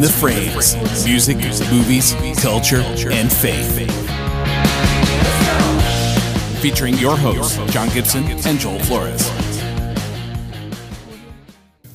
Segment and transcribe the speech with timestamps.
[0.00, 1.36] Between the Frames music,
[1.70, 3.76] movies, culture, and faith.
[6.62, 9.28] Featuring your hosts, John Gibson and Joel Flores.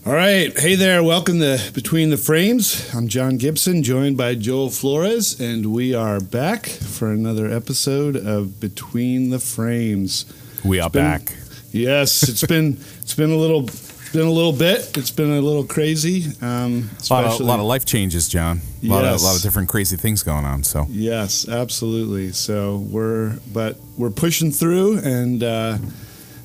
[0.05, 0.55] All right.
[0.55, 1.03] Hey there.
[1.03, 2.93] Welcome to Between the Frames.
[2.93, 8.59] I'm John Gibson, joined by Joel Flores, and we are back for another episode of
[8.59, 10.25] Between the Frames.
[10.63, 11.33] We are been- back.
[11.71, 13.67] Yes, it's been it's been a little
[14.15, 14.97] been a little bit.
[14.97, 16.31] It's been a little crazy.
[16.41, 18.61] Um, A lot, of, especially- lot of life changes, John.
[18.83, 19.23] A lot, of, Yes.
[19.23, 20.63] lot of different crazy things going on.
[20.63, 22.31] So Yes, absolutely.
[22.31, 25.77] So we're but we're pushing through and uh,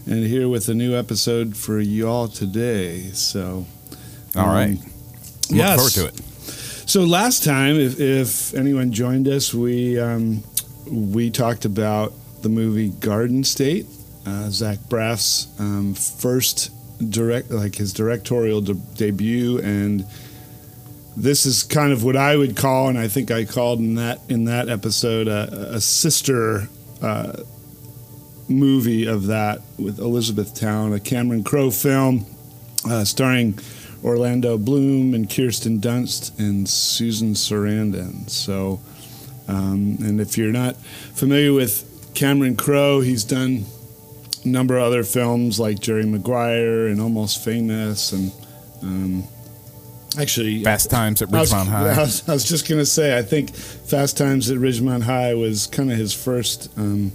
[0.06, 3.10] and here with a new episode for y'all today.
[3.12, 3.66] So
[4.34, 5.76] all right, um, look yes.
[5.76, 6.24] forward to it.
[6.88, 10.42] So last time, if, if anyone joined us, we um,
[10.90, 12.12] we talked about
[12.42, 13.86] the movie Garden State,
[14.26, 16.70] uh, Zach Braff's um, first
[17.08, 20.04] direct, like his directorial de- debut, and
[21.16, 24.20] this is kind of what I would call, and I think I called in that
[24.28, 26.68] in that episode a, a sister.
[27.02, 27.32] Uh,
[28.50, 32.26] movie of that with Elizabethtown, a Cameron Crowe film
[32.84, 33.58] uh, starring
[34.02, 38.28] Orlando Bloom and Kirsten Dunst and Susan Sarandon.
[38.28, 38.80] So,
[39.48, 40.76] um, and if you're not
[41.14, 43.64] familiar with Cameron Crowe, he's done
[44.44, 48.32] a number of other films like Jerry Maguire and Almost Famous, and
[48.82, 49.24] um,
[50.18, 52.00] actually, Fast Times at I was, Ridgemont I High.
[52.00, 55.90] was, I was just gonna say, I think Fast Times at Ridgemont High was kind
[55.90, 57.12] of his first um,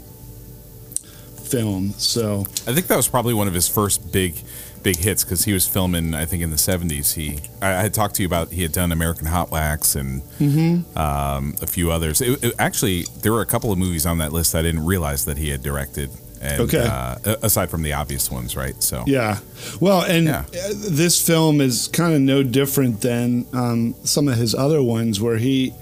[1.49, 1.91] film.
[1.91, 4.35] So I think that was probably one of his first big,
[4.83, 6.13] big hits because he was filming.
[6.13, 7.13] I think in the '70s.
[7.13, 10.21] He I, I had talked to you about he had done American Hot Wax and
[10.39, 10.97] Mm-hmm.
[10.97, 12.21] um, a few others.
[12.21, 15.25] It, it- actually, there were a couple of movies on that list I didn't realize
[15.25, 16.09] that he had directed.
[16.41, 16.79] And, Okay.
[16.85, 18.75] Uh, aside from the obvious ones, right?
[18.83, 19.39] So Yeah.
[19.79, 20.43] Well, and Yeah.
[20.53, 25.19] uh, this film is kind of no different than um, some of his other ones,
[25.21, 25.73] where he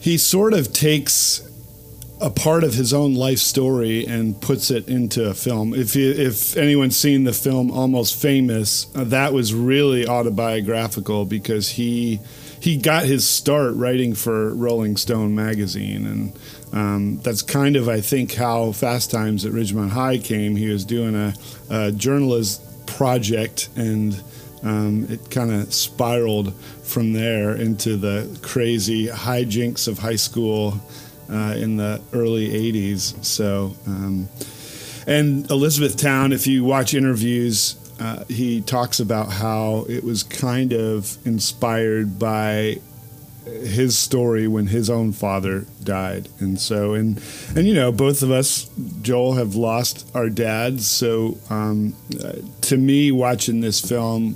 [0.00, 1.40] he sort of takes
[2.20, 5.74] a part of his own life story and puts it into a film.
[5.74, 11.70] If you, if anyone's seen the film Almost Famous, uh, that was really autobiographical because
[11.70, 12.20] he
[12.64, 16.38] he got his start writing for Rolling Stone magazine, and
[16.72, 20.56] um, that's kind of I think how Fast Times at Ridgemont High came.
[20.56, 21.34] He was doing a,
[21.68, 24.18] a journalist project and.
[24.62, 26.54] Um, it kind of spiraled
[26.84, 30.80] from there into the crazy hijinks of high school
[31.30, 33.22] uh, in the early 80s.
[33.22, 34.26] So, um,
[35.06, 41.16] and Elizabethtown, if you watch interviews, uh, he talks about how it was kind of
[41.26, 42.78] inspired by
[43.44, 47.22] his story when his own father died and so and
[47.54, 48.70] and you know both of us
[49.02, 51.94] joel have lost our dads so um,
[52.24, 52.32] uh,
[52.62, 54.34] to me watching this film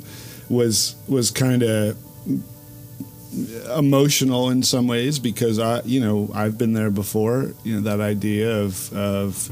[0.50, 1.96] was was kind of
[3.76, 7.52] emotional in some ways because I, you know, I've been there before.
[7.64, 9.50] You know, that idea of of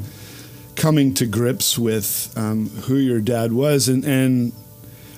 [0.76, 4.52] coming to grips with um, who your dad was, and and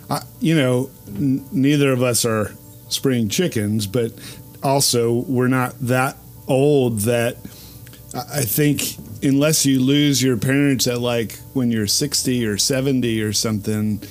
[0.08, 2.52] I, you know, n- neither of us are
[2.88, 4.12] spring chickens, but
[4.62, 6.16] also we're not that
[6.46, 7.36] old that
[8.14, 13.32] I think unless you lose your parents at like when you're 60 or 70 or
[13.32, 14.02] something,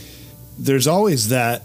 [0.59, 1.63] there's always that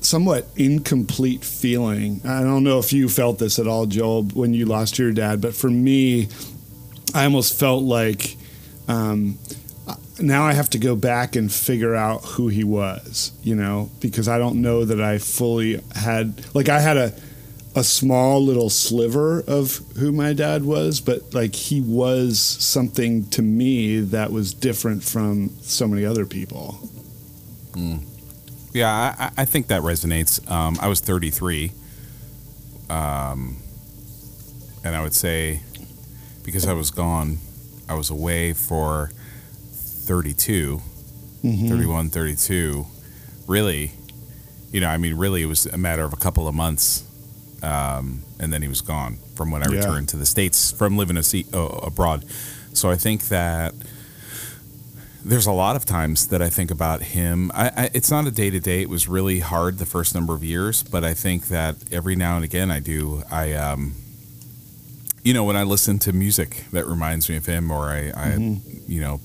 [0.00, 2.20] somewhat incomplete feeling.
[2.24, 5.40] I don't know if you felt this at all, Joel, when you lost your dad,
[5.40, 6.28] but for me,
[7.14, 8.36] I almost felt like
[8.88, 9.38] um,
[10.20, 14.28] now I have to go back and figure out who he was, you know, because
[14.28, 17.12] I don't know that I fully had, like, I had a,
[17.74, 23.42] a small little sliver of who my dad was, but like he was something to
[23.42, 26.88] me that was different from so many other people.
[28.72, 30.48] Yeah, I, I- I think that resonates.
[30.48, 31.72] Um, I was 33,
[32.90, 33.56] um,
[34.84, 35.60] and I would say
[36.44, 37.38] because I was gone,
[37.88, 39.10] I was away for
[39.72, 40.80] 32,
[41.44, 41.68] Mhm.
[41.68, 42.86] 31, 32.
[43.46, 43.92] Really,
[44.72, 47.02] you know, I mean, really, it was a matter of a couple of months,
[47.62, 49.78] um, and then he was gone from when I Yeah.
[49.78, 52.24] returned to the states from living uh, abroad.
[52.72, 53.74] So I think that
[55.24, 57.50] there's a lot of times that I think about him.
[57.54, 58.82] I, I, it's not a day to day.
[58.82, 62.36] It was really hard the first number of years, but I think that every now
[62.36, 63.22] and again I do.
[63.30, 63.94] I, um,
[65.24, 68.28] you know, when I listen to music that reminds me of him, or I, I
[68.36, 68.60] Mhm.
[68.86, 69.20] you know,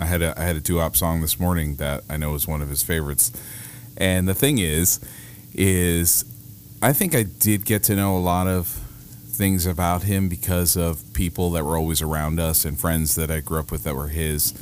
[0.00, 2.62] I had a I had a doo-wop song this morning that I know is one
[2.62, 3.32] of his favorites.
[3.96, 5.00] And the thing is,
[5.52, 6.24] is
[6.80, 8.66] I think I did get to know a lot of
[9.30, 13.40] things about him because of people that were always around us and friends that I
[13.40, 14.52] grew up with that were his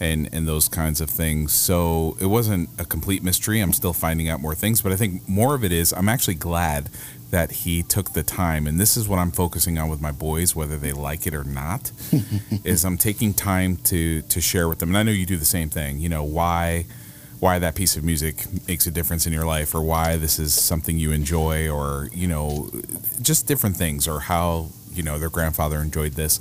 [0.00, 1.52] and and those kinds of things.
[1.52, 3.60] So it wasn't a complete mystery.
[3.60, 6.34] I'm still finding out more things, but I think more of it is I'm actually
[6.34, 6.88] glad
[7.30, 10.56] that he took the time and this is what I'm focusing on with my boys
[10.56, 11.92] whether they like it or not
[12.64, 15.44] is I'm taking time to to share with them and I know you do the
[15.44, 16.86] same thing you know why
[17.38, 20.52] why that piece of music makes a difference in your life or why this is
[20.52, 22.68] something you enjoy or you know
[23.22, 26.40] just different things or how you know their grandfather enjoyed this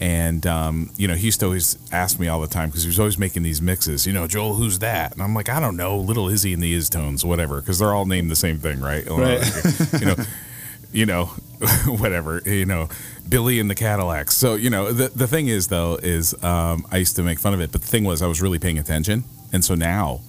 [0.00, 2.88] and um, you know he used to always ask me all the time because he
[2.88, 5.12] was always making these mixes you know joel who's that?
[5.12, 5.98] And i'm like i don't know.
[5.98, 9.42] Little izzy and the iztones whatever because they're all named the same thing right, Right.
[10.00, 10.16] you know
[10.92, 11.24] you know
[11.86, 12.88] whatever you know
[13.28, 14.34] billy and the cadillacs.
[14.34, 17.54] So you know the, the thing is though is um, i used to make fun
[17.54, 19.24] of it but the thing was i was really paying attention.
[19.52, 20.20] And so now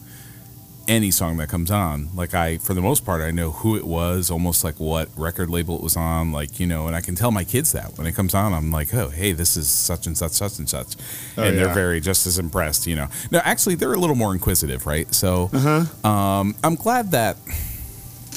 [0.87, 2.09] any song that comes on.
[2.15, 5.49] Like i for the most part i know who it was almost like what record
[5.49, 7.97] label it was on like you know and i can tell my kids that.
[7.97, 10.69] When it comes on i'm like oh hey this is such and such such and
[10.69, 10.95] such.
[11.37, 11.63] Oh, and yeah.
[11.65, 13.07] they're very just as impressed you know.
[13.31, 15.11] No actually they're a little more inquisitive right?
[15.13, 16.07] So Uh-huh.
[16.09, 17.37] um, i'm glad that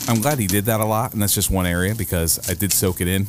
[0.08, 2.72] i'm glad he did that a lot and that's just one area because i did
[2.72, 3.26] soak it in.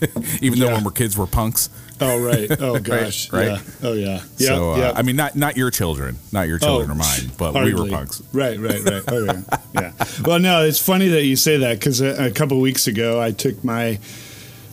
[0.40, 1.68] Even though when we're kids we're punks
[2.00, 2.50] Oh right.
[2.60, 3.32] Oh gosh.
[3.32, 3.46] right.
[3.48, 3.60] Yeah.
[3.82, 4.22] Oh yeah.
[4.38, 4.46] Yeah.
[4.48, 4.92] so uh, yeah.
[4.96, 7.88] i mean not not your children not your children Oh, or mine but we were
[7.88, 9.02] punks Right, right, right.
[9.08, 9.42] Oh, yeah.
[9.74, 9.92] yeah.
[10.24, 13.32] Well, no, it's funny that you say that because a, a couple weeks ago I
[13.32, 13.98] took my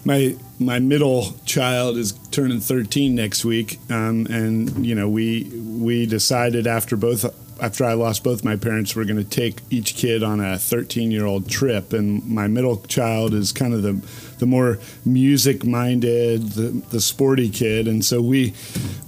[0.06, 6.06] my my middle child is turning 13 next week, um, and you know we we
[6.06, 7.25] decided after both
[7.62, 11.12] after I lost both my parents, we're going to take each kid on a 13
[11.12, 14.00] year old trip, and my middle child is kind of the
[14.39, 18.54] the more music minded, the, the sporty kid, and so we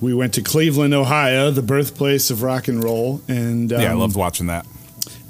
[0.02, 4.00] we went to Cleveland, Ohio, the birthplace of rock and roll, and yeah i um,
[4.00, 4.66] loved watching that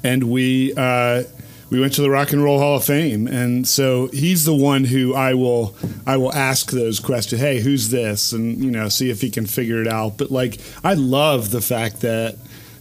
[0.02, 1.22] and we uh,
[1.70, 4.84] we went to the Rock and Roll Hall of Fame, and so he's the one
[4.84, 5.76] who I will
[6.06, 7.40] I will ask those questions.
[7.40, 8.32] Hey, who's this?
[8.32, 10.18] And you know, see if he can figure it out.
[10.18, 12.36] But like, I love the fact that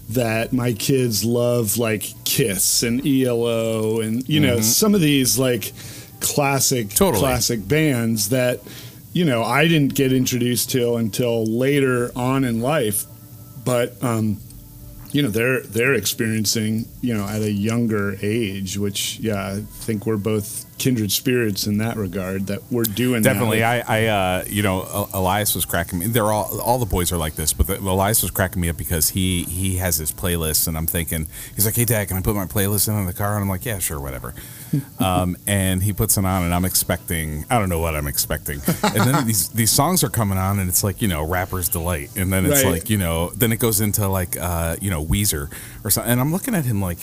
[0.09, 5.71] that my kids love like Kiss and ELO, and you know, some of these like
[6.19, 7.21] classic Totally.
[7.21, 8.59] classic bands that
[9.13, 13.05] you know I didn't get introduced to until later on in life,
[13.65, 14.01] but.
[14.03, 14.37] um
[15.11, 20.05] you know they're they're experiencing you know at a younger age which yeah i think
[20.05, 23.33] we're both kindred spirits in that regard that we're doing that.
[23.33, 26.07] Definitely, I, I, uh, you know, Elias was cracking me.
[26.07, 28.77] They're all, all the boys are like this, but the, Elias was cracking me up
[28.77, 32.21] because he, he has his playlist, and I'm thinking, he's like, "Hey, Dad, can I
[32.21, 34.33] put my playlist in, in the car?" And I'm like, "Yeah, sure, whatever."
[34.99, 38.61] um, and he puts it on, and I'm expecting, I don't know what I'm expecting,
[38.83, 42.15] and then these these songs are coming on, and it's like, you know, rapper's delight,
[42.15, 42.71] and then it's Right.
[42.73, 45.51] like, you know, then it goes into like, uh, you know, Weezer
[45.83, 46.99] or something, and I'm looking at him like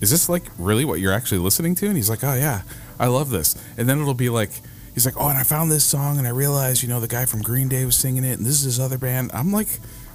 [0.00, 1.86] is this like really what you're actually listening to?
[1.86, 2.62] And he's like, oh yeah,
[2.98, 3.54] I love this.
[3.76, 4.50] And then it'll be like,
[4.94, 7.24] he's like, oh, and I found this song and I realized, you know, the guy
[7.26, 9.30] from Green Day was singing it and this is his other band.
[9.34, 9.68] I'm like,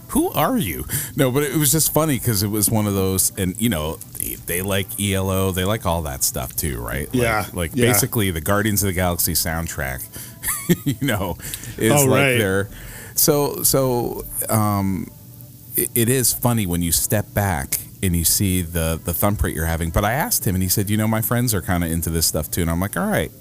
[0.10, 0.86] who are you?
[1.16, 3.96] No, but it was just funny because it was one of those, and you know,
[4.18, 7.08] they, they like ELO, they like all that stuff too, right?
[7.14, 7.86] Like- Yeah, Like, yeah.
[7.86, 10.02] basically the Guardians of the Galaxy soundtrack,
[10.86, 11.38] you know,
[11.78, 12.38] is Oh, like right.
[12.38, 12.70] their.
[13.16, 15.08] So, so, um,
[15.76, 19.66] it, it is funny when you step back and you see the the thumbprint you're
[19.66, 19.90] having.
[19.90, 22.10] But I asked him, and he said, "You know, my friends are kind of into
[22.10, 23.32] this stuff too." And I'm like, "All right,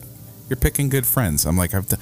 [0.48, 1.96] you're picking good friends." I'm like, "I've d-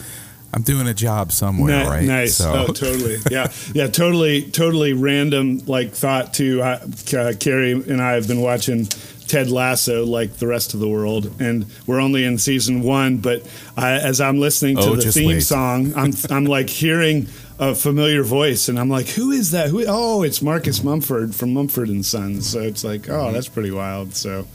[0.52, 2.36] I'm doing a job somewhere, Ni- right?" Nice.
[2.36, 3.18] So, Oh, totally.
[3.30, 3.52] Yeah.
[3.74, 3.86] Yeah.
[3.88, 4.42] Totally.
[4.42, 5.58] Totally random.
[5.66, 6.62] Like thought too.
[6.62, 6.80] I,
[7.16, 8.86] uh, Carrie and I have been watching
[9.28, 13.18] Ted Lasso like the rest of the world, and we're only in season one.
[13.18, 13.46] But
[13.76, 15.40] I, as I'm listening to Oh, the theme wait.
[15.42, 19.70] song, I'm I'm like hearing a familiar voice, and I'm like, who is that?
[19.70, 19.84] Who?
[19.86, 22.48] Oh, it's Marcus Mumford from Mumford and Sons.
[22.48, 24.14] So it's like, oh, that's pretty wild.
[24.14, 24.46] So.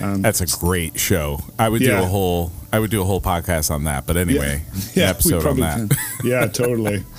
[0.00, 1.40] Um, that's a great show.
[1.58, 4.06] I would do a whole I would do a whole podcast on that.
[4.06, 5.76] But anyway, an yeah, we episode on that.
[5.76, 5.90] can.
[6.24, 7.04] Yeah, totally.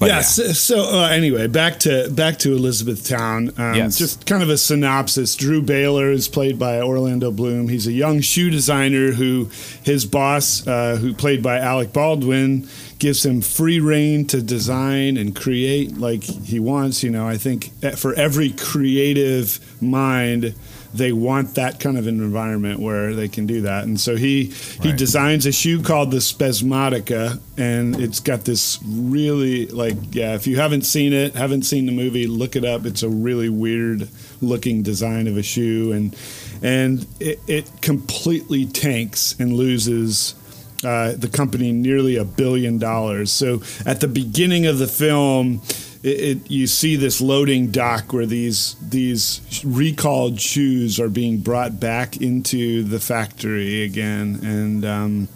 [0.00, 0.20] Yeah, yeah.
[0.22, 3.52] So, so uh, anyway, back to back to Elizabethtown.
[3.56, 3.96] Um, Yes.
[3.96, 5.36] Just kind of a synopsis.
[5.36, 7.68] Drew Baylor is played by Orlando Bloom.
[7.68, 9.50] He's a young shoe designer who
[9.82, 12.68] his boss, uh, who played by Alec Baldwin,
[13.04, 17.02] gives him free reign to design and create like he wants.
[17.02, 20.54] You know, I think for every creative mind.
[20.94, 24.44] They want that kind of an environment where they can do that, and so he
[24.80, 30.36] he designs a shoe called the Spasmotica, and it's got this really like yeah.
[30.36, 32.86] If you haven't seen it, haven't seen the movie, look it up.
[32.86, 34.08] It's a really weird
[34.40, 36.16] looking design of a shoe, and
[36.62, 40.36] and it, it completely tanks and loses.
[40.84, 43.32] Uh, the company nearly a billion dollars.
[43.32, 45.62] So at the beginning of the film,
[46.02, 51.80] it, it, you see this loading dock where these these recalled shoes are being brought
[51.80, 55.28] back into the factory again, and um,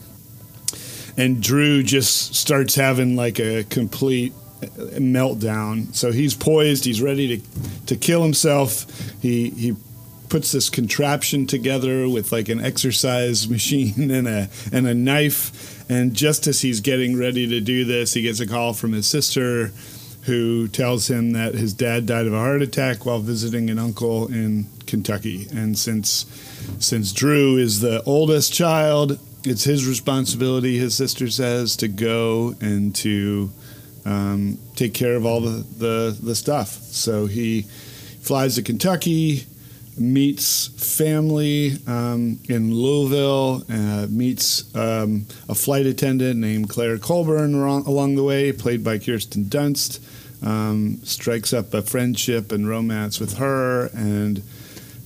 [1.16, 5.94] and Drew just starts having like a complete meltdown.
[5.94, 6.84] So he's poised.
[6.84, 7.46] He's ready to
[7.86, 8.86] to kill himself.
[9.22, 9.76] He he
[10.28, 15.90] puts this contraption together with like an exercise machine and a and a knife.
[15.90, 19.06] And just as he's getting ready to do this, he gets a call from his
[19.06, 19.72] sister,
[20.22, 24.26] who tells him that his dad died of a heart attack while visiting an uncle
[24.26, 25.46] in Kentucky.
[25.50, 26.26] And since
[26.78, 30.76] since Drew is the oldest child, it's his responsibility.
[30.76, 33.50] His sister says to go and to
[34.04, 36.68] um, take care of all the, the the stuff.
[36.68, 37.62] So he
[38.20, 39.46] flies to Kentucky
[40.00, 48.16] meets family um, in Louisville, uh, meets um, a flight attendant named Claire Colburn along
[48.16, 50.00] the way, played by Kirsten Dunst.
[50.40, 54.42] Um, strikes up a friendship and romance with her, and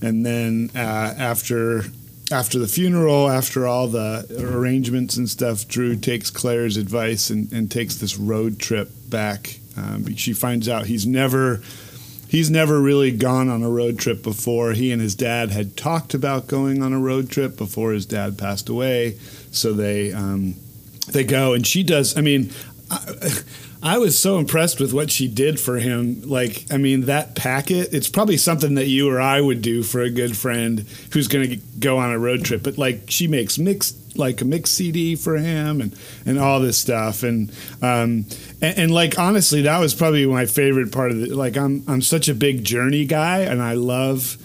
[0.01, 0.79] and then uh,
[1.17, 1.85] after
[2.31, 7.69] after the funeral, after all the arrangements and stuff, Drew takes Claire's advice and, and
[7.69, 9.59] takes this road trip back.
[9.75, 11.61] Um, she finds out he's never
[12.33, 14.73] he's never really gone on a road trip before.
[14.73, 18.39] He and his dad had talked about going on a road trip before his dad
[18.39, 19.19] passed away.
[19.51, 20.55] So they um,
[21.09, 22.17] they go, and she does.
[22.17, 22.51] I mean.
[22.91, 22.99] I,
[23.83, 26.21] I was so impressed with what she did for him.
[26.21, 29.99] Like, I mean, that packet, it's probably something that you or I would do for
[29.99, 32.63] a good friend who's going to go on a road trip.
[32.63, 36.77] But like, she makes mixed like a mix CD for him and, and all this
[36.77, 37.23] stuff.
[37.23, 37.49] And,
[37.81, 38.25] um,
[38.61, 41.31] and, and, like, honestly, that was probably my favorite part of it.
[41.31, 44.37] Like, I'm, I'm such a big journey guy and I love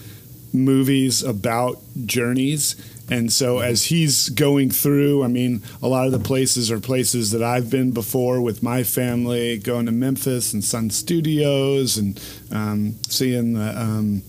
[0.52, 2.75] movies about journeys.
[3.11, 7.31] And so as he's going through, I mean, a lot of the places are places
[7.31, 12.97] that I've been before with my family, going to Memphis and Sun Studios and um,
[13.09, 14.23] seeing the um,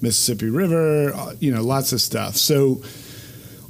[0.00, 2.36] Mississippi River, uh, you know, lots of stuff.
[2.36, 2.82] So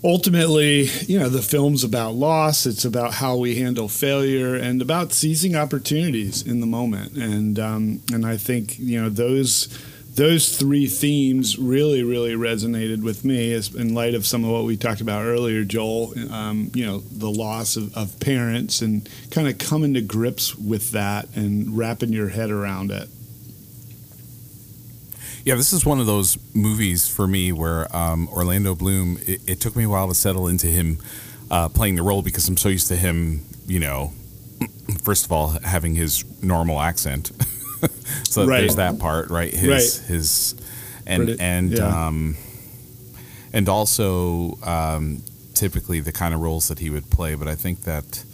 [0.04, 2.66] ultimately, you know, the film's about loss.
[2.66, 7.12] It's about how we handle failure and about seizing opportunities in the moment.
[7.12, 9.68] And um, and I think you know those
[10.14, 14.64] those three themes really really resonated with me as in light of some of what
[14.64, 16.12] we talked about earlier, Joel.
[16.30, 20.90] Um, you know, the loss of, of parents and kind of coming to grips with
[20.92, 23.08] that and wrapping your head around it.
[25.44, 29.18] Yeah, this is one of those movies for me where um, Orlando Bloom.
[29.26, 30.98] It, it, took me a while to settle into him
[31.50, 33.42] uh, playing the role because I'm so used to him.
[33.66, 34.12] You know,
[35.02, 37.32] first of all, having his normal accent.
[38.24, 38.60] so right.
[38.60, 39.52] there's that part, right?
[39.52, 40.08] His right.
[40.08, 40.54] his
[41.06, 42.06] and and yeah.
[42.06, 42.36] um,
[43.52, 45.22] and also um,
[45.54, 47.34] typically the kind of roles that he would play.
[47.34, 48.24] But I think that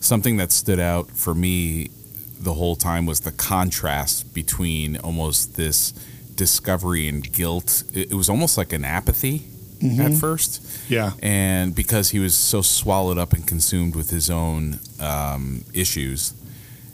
[0.00, 1.90] something that stood out for me
[2.38, 5.92] the whole time was the contrast between almost this
[6.34, 7.84] discovery and guilt.
[7.92, 9.38] It, it was almost like an apathy
[9.78, 10.00] mm-hmm.
[10.00, 10.90] at first.
[10.90, 11.12] Yeah.
[11.22, 16.34] And because he was so swallowed up and consumed with his own um, issues.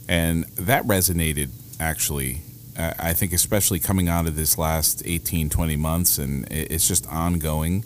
[0.09, 1.50] And that resonated
[1.81, 2.43] actually.
[2.77, 7.09] Uh, I think, especially coming out of this last 18, 20 months, and it's just
[7.09, 7.85] ongoing.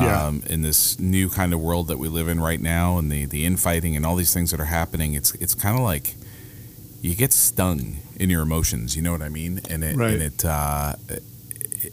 [0.00, 0.26] Yeah.
[0.26, 3.24] Um, in this new kind of world that we live in right now, and the,
[3.24, 6.16] the infighting and all these things that are happening, it's it's kind of like
[7.00, 8.94] you get stung in your emotions.
[8.94, 9.60] You know what I mean?
[9.70, 10.12] And it, right.
[10.12, 10.96] and it, uh,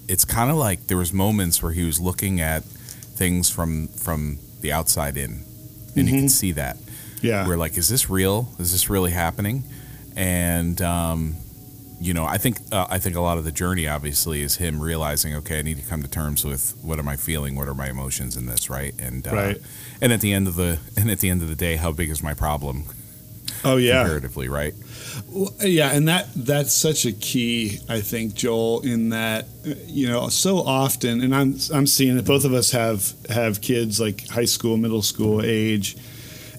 [0.10, 4.38] it's kind of like there was moments where he was looking at things from from
[4.60, 5.46] the outside in, and
[5.96, 6.00] mm-hmm.
[6.08, 6.78] you can see that.
[7.22, 7.48] Yeah.
[7.48, 8.50] We're like, is this real?
[8.60, 9.64] Is this really happening?
[10.16, 11.36] And um,
[12.00, 14.82] you know, I think uh, I think a lot of the journey obviously is him
[14.82, 17.74] realizing, okay, I need to come to terms with what am I feeling, what are
[17.74, 18.94] my emotions in this, right?
[19.00, 19.58] And uh, right.
[20.02, 22.10] And at the end of the and at the end of the day, how big
[22.10, 22.86] is my problem?
[23.66, 24.74] Oh yeah, comparatively, right?
[25.30, 28.82] Well, yeah, and that that's such a key, I think, Joel.
[28.82, 29.46] In that,
[29.88, 34.02] you know, so often, and I'm I'm seeing that both of us have have kids
[34.02, 35.96] like high school, middle school age,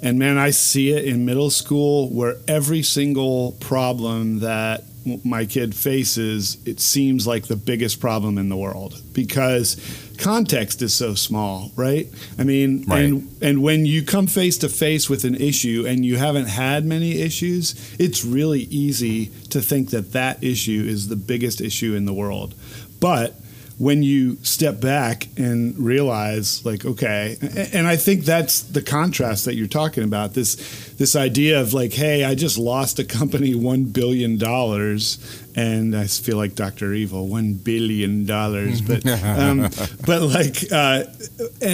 [0.05, 4.85] and man, I see it in middle school where every single problem that
[5.25, 9.77] my kid faces, it seems like the biggest problem in the world because
[10.19, 12.07] context is so small, right?
[12.39, 13.05] I mean, right.
[13.05, 16.85] and and when you come face to face with an issue and you haven't had
[16.85, 22.05] many issues, it's really easy to think that that issue is the biggest issue in
[22.05, 22.55] the world.
[23.01, 23.35] But
[23.79, 27.37] when you step back and realize like okay
[27.73, 31.93] and i think that's the contrast that you're talking about this this idea of like
[31.93, 35.19] hey i just lost a company 1 billion dollars
[35.57, 39.69] and i feel like dr evil 1 billion dollars but um,
[40.07, 41.05] but like uh,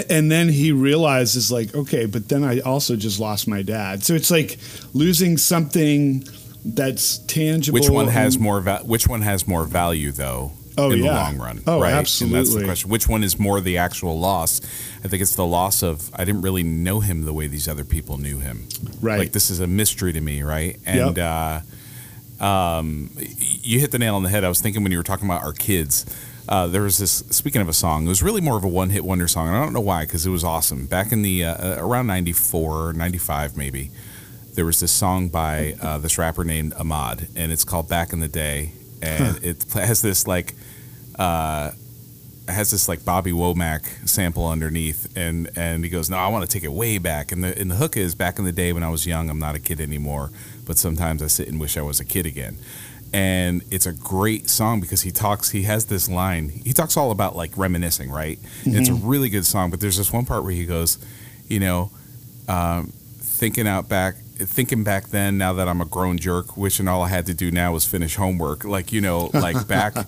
[0.08, 4.02] and then he realizes like okay but then i also just lost my dad.
[4.02, 4.58] So it's like
[4.94, 6.24] losing something
[6.64, 11.02] that's tangible which one has more va- which one has more value though oh, in
[11.02, 11.10] yeah.
[11.10, 11.62] the long run.
[11.66, 11.92] Oh, right?
[11.92, 12.38] absolutely.
[12.38, 12.90] And that's the question.
[12.90, 14.60] Which one is more the actual loss?
[15.04, 17.84] I think it's the loss of I didn't really know him the way these other
[17.84, 18.66] people knew him.
[19.00, 19.18] Right.
[19.18, 20.78] Like this is a mystery to me, right?
[20.86, 21.64] And yep.
[22.40, 24.44] uh, um, you hit the nail on the head.
[24.44, 26.06] I was thinking when you were talking about our kids.
[26.48, 27.18] Uh, there was this.
[27.30, 29.62] Speaking of a song, it was really more of a one-hit wonder song, and I
[29.62, 30.86] don't know why, because it was awesome.
[30.86, 33.90] Back in the uh, around 94, 95 maybe,
[34.54, 38.20] there was this song by uh, this rapper named Ahmad, and it's called "Back in
[38.20, 38.72] the Day,"
[39.02, 39.38] and huh.
[39.42, 40.54] it has this like
[41.18, 41.70] uh,
[42.48, 46.52] has this like Bobby Womack sample underneath, and and he goes, "No, I want to
[46.52, 48.82] take it way back." And the and the hook is, "Back in the day when
[48.82, 50.30] I was young, I'm not a kid anymore,
[50.66, 52.56] but sometimes I sit and wish I was a kid again."
[53.12, 55.50] And it's a great song because he talks.
[55.50, 56.48] He has this line.
[56.48, 58.38] He talks all about like reminiscing, right?
[58.62, 58.78] Mm-hmm.
[58.78, 59.70] It's a really good song.
[59.70, 60.98] But there's this one part where he goes,
[61.48, 61.90] you know,
[62.48, 64.14] um, thinking out back
[64.46, 67.50] thinking back then now that i'm a grown jerk wishing all i had to do
[67.50, 69.94] now was finish homework like you know like back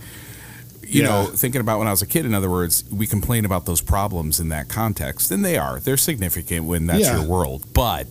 [0.93, 1.09] you yeah.
[1.09, 3.81] know, thinking about when I was a kid, in other words, we complain about those
[3.81, 5.81] problems in that context, and they are.
[5.81, 7.19] They're significant when that's yeah.
[7.19, 7.65] your world.
[7.73, 8.07] But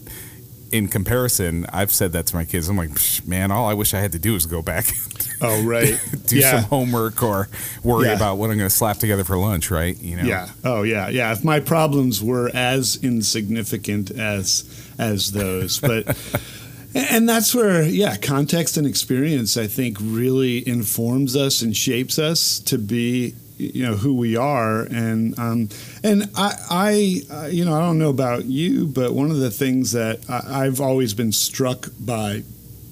[0.72, 2.70] in comparison, I've said that to my kids.
[2.70, 2.92] I'm like,
[3.26, 4.86] man, all I wish I had to do is go back.
[5.42, 6.00] Oh, right.
[6.28, 6.62] do yeah.
[6.62, 7.50] some homework or
[7.84, 8.16] worry yeah.
[8.16, 10.00] about what I'm going to slap together for lunch, right?
[10.00, 10.24] You know.
[10.24, 10.50] Yeah.
[10.64, 11.10] Oh, yeah.
[11.10, 11.32] Yeah.
[11.32, 16.18] If my problems were as insignificant as as those, but
[16.94, 22.60] And that's where, yeah, context and experience, I think, really informs us and shapes us
[22.62, 24.82] to be, you know, who we are.
[24.84, 25.70] And um,
[26.04, 29.52] and I, I, uh, you know, I don't know about you, but one of the
[29.52, 32.44] things that I, I've always been struck by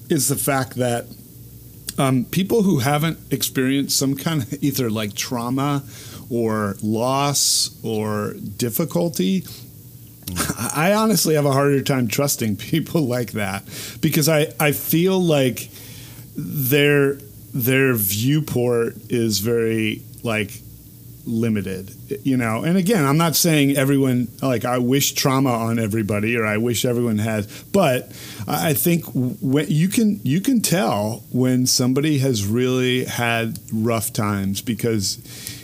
[0.08, 1.04] is the fact that
[1.98, 5.82] um, people who haven't experienced some kind of either like trauma
[6.30, 9.44] or loss or difficulty
[10.74, 13.64] I honestly have a harder time trusting people like that
[14.00, 15.70] because I, I feel like
[16.36, 17.14] their
[17.52, 20.52] their viewport is very like
[21.26, 21.90] limited
[22.24, 22.64] you know?
[22.64, 26.84] And again i'm not saying everyone like i wish trauma on everybody or i wish
[26.84, 28.10] everyone has but
[28.48, 34.60] i think when you can you can tell when somebody has really had rough times
[34.60, 35.18] because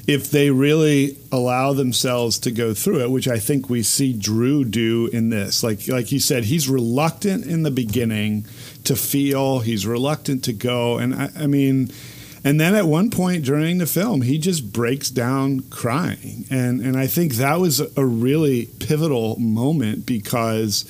[0.06, 4.64] if they really allow themselves to go through it, which I think we see Drew
[4.64, 5.62] do in this.
[5.62, 8.46] Like like you said, he's reluctant in the beginning
[8.84, 10.98] to feel, he's reluctant to go.
[10.98, 11.90] And I, I mean
[12.46, 16.44] and then at one point during the film, he just breaks down crying.
[16.48, 20.84] And and I think that was a really pivotal moment because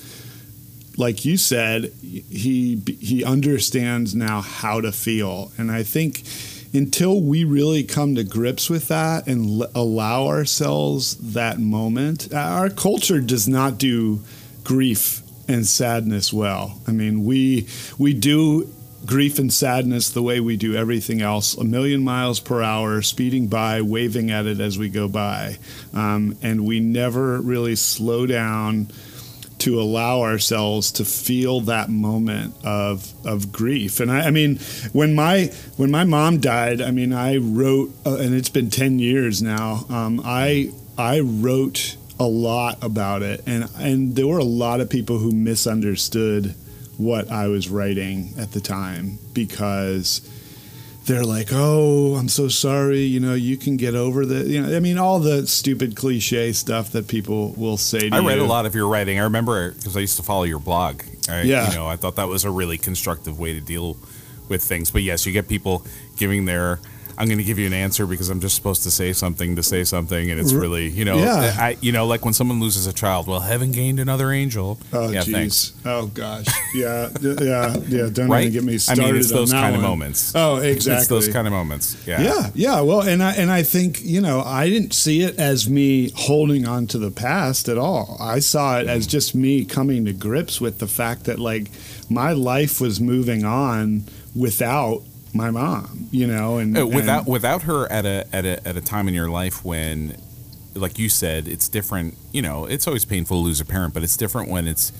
[0.95, 5.51] like you said, he he understands now how to feel.
[5.57, 6.23] And I think
[6.73, 12.69] until we really come to grips with that and l- allow ourselves that moment, our
[12.69, 14.21] culture does not do
[14.63, 16.79] grief and sadness well.
[16.87, 18.69] I mean, we we do
[19.05, 23.47] grief and sadness the way we do everything else a million miles per hour speeding
[23.47, 25.57] by waving at it as we go by
[25.93, 28.85] um, and we never really slow down
[29.59, 33.99] to allow ourselves to feel that moment of of grief.
[33.99, 34.57] And I, I mean,
[34.93, 38.99] when my when my mom died, I mean, I wrote, uh, and it's been ten
[38.99, 39.85] years now.
[39.89, 44.89] Um, I I wrote a lot about it, and and there were a lot of
[44.89, 46.55] people who misunderstood
[46.97, 50.27] what I was writing at the time because
[51.07, 53.01] they're like, "Oh, I'm so sorry.
[53.01, 54.47] You know, you can get over the.
[54.47, 57.99] You know, I mean, all the stupid cliche stuff that people will say.
[57.99, 58.11] To you.
[58.13, 58.43] I read you.
[58.43, 59.19] a lot of your writing.
[59.19, 61.01] I remember because I used to follow your blog.
[61.29, 63.97] I, yeah, you know, I thought that was a really constructive way to deal
[64.49, 64.91] with things.
[64.91, 65.85] But yes, you get people
[66.17, 66.79] giving their
[67.17, 69.63] I'm going to give you an answer because I'm just supposed to say something to
[69.63, 71.55] say something, and it's really, you know, yeah.
[71.57, 73.27] I, you know, like when someone loses a child.
[73.27, 74.77] Well, heaven gained another angel.
[74.93, 75.73] Oh, yeah, thanks.
[75.83, 78.09] Oh gosh, yeah, yeah, yeah.
[78.11, 78.41] Don't right?
[78.41, 79.03] even get me started.
[79.03, 79.83] I mean, it's those kind one.
[79.83, 80.33] of moments.
[80.35, 80.93] Oh, exactly.
[80.99, 81.97] It's those kind of moments.
[82.05, 82.81] Yeah, yeah, yeah.
[82.81, 86.67] Well, and I and I think you know I didn't see it as me holding
[86.67, 88.17] on to the past at all.
[88.19, 89.09] I saw it as mm.
[89.09, 91.71] just me coming to grips with the fact that like
[92.09, 94.03] my life was moving on
[94.35, 95.01] without
[95.33, 98.77] my mom, you know, and uh, without and, without her at a at a at
[98.77, 100.17] a time in your life when,
[100.73, 102.15] like you said, it's different.
[102.31, 104.91] You know, it's always painful to lose a parent, but it's different when it's,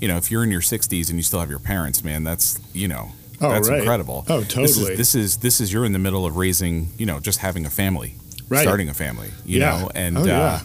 [0.00, 2.60] you know, if you're in your 60s and you still have your parents, man, that's
[2.72, 3.12] you know.
[3.40, 3.80] Oh, that's right.
[3.80, 4.24] incredible.
[4.28, 4.66] Oh, totally.
[4.66, 7.40] This is, this is this is you're in the middle of raising, you know, just
[7.40, 8.14] having a family,
[8.48, 8.62] right.
[8.62, 9.80] starting a family, you yeah.
[9.80, 10.40] know, and oh, yeah.
[10.40, 10.60] uh,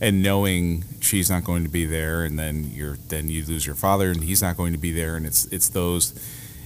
[0.00, 3.76] and knowing she's not going to be there, and then you're then you lose your
[3.76, 6.12] father, and he's not going to be there, and it's it's those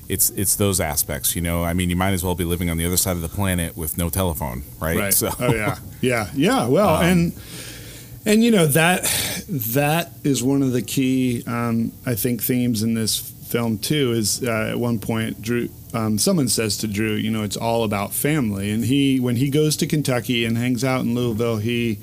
[0.09, 1.37] it's it's those aspects.
[1.37, 3.23] You know, I mean, you might as well be living on the other side of
[3.23, 4.97] the planet with no telephone, right?
[4.99, 5.15] Right.
[5.15, 5.31] So.
[5.39, 6.67] Oh yeah, yeah, yeah.
[6.67, 7.33] Well, um, and
[8.25, 9.05] and you know that
[9.49, 14.13] that is one of the key, um, I think, themes in this film too.
[14.13, 15.69] Is uh, at one point, Drew.
[15.95, 19.51] Um, someone says to Drew, you know, it's all about family, and he when he
[19.51, 21.99] goes to Kentucky and hangs out in Louisville, he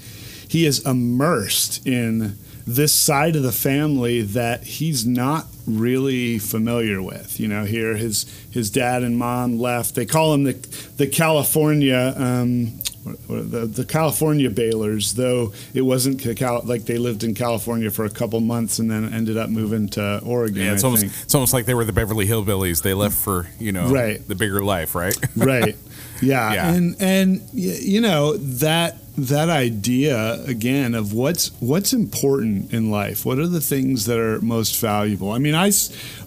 [0.48, 7.40] he is immersed in this side of the family that he's not really familiar with.
[7.40, 9.96] You know, here his his dad and mom left.
[9.96, 10.54] They call him the
[10.98, 12.80] the California um,
[13.28, 18.10] the, the California Baylors, though it wasn't Cal- like they lived in California for a
[18.10, 20.64] couple months and then ended up moving to Oregon.
[20.64, 21.14] Yeah, it's I almost think.
[21.22, 22.82] it's almost like they were the Beverly Hillbillies.
[22.82, 24.28] They left for you know Right.
[24.28, 25.16] the bigger life, right?
[25.36, 25.76] right
[26.22, 26.54] yeah.
[26.54, 26.74] Yeah.
[26.74, 33.26] and and y- you know that that idea again of what's what's important in life?
[33.26, 35.32] What are the things that are most valuable?
[35.32, 35.72] I mean i,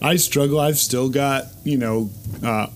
[0.00, 0.58] I struggle.
[0.58, 2.10] I've still got you know
[2.42, 2.68] uh,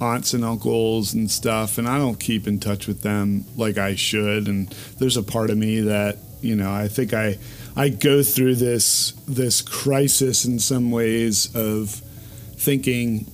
[0.00, 3.94] aunts and uncles and stuff and i don't keep in touch with them like i
[3.94, 4.46] should.
[4.48, 4.68] And
[4.98, 7.38] there's a part of me that you know i think i
[7.76, 11.90] i go through this this crisis in some ways of
[12.56, 13.26] thinking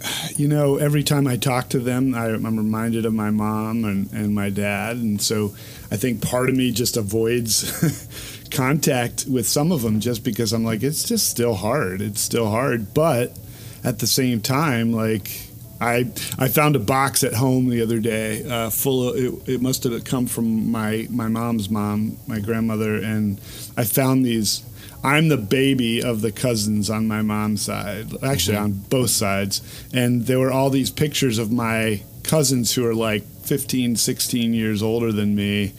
[0.36, 4.12] you know, every time I talk to them, I, I'm reminded of my mom and,
[4.12, 4.96] and my dad.
[4.96, 5.54] And so
[5.90, 10.64] I think part of me just avoids contact with some of them just because I'm
[10.64, 12.00] like, it's just still hard.
[12.00, 12.94] It's still hard.
[12.94, 13.38] But
[13.84, 15.30] at the same time, like,
[15.78, 19.60] I, I found a box at home the other day uh, full of it, it
[19.60, 23.38] must have come from my, my mom's mom, my grandmother, and
[23.76, 24.64] I found these
[25.06, 28.64] I'm the baby of the cousins on my mom's side, actually mm-hmm.
[28.64, 29.62] on both sides.
[29.94, 34.82] And there were all these pictures of my cousins who are like 15, 16 years
[34.82, 35.74] older than me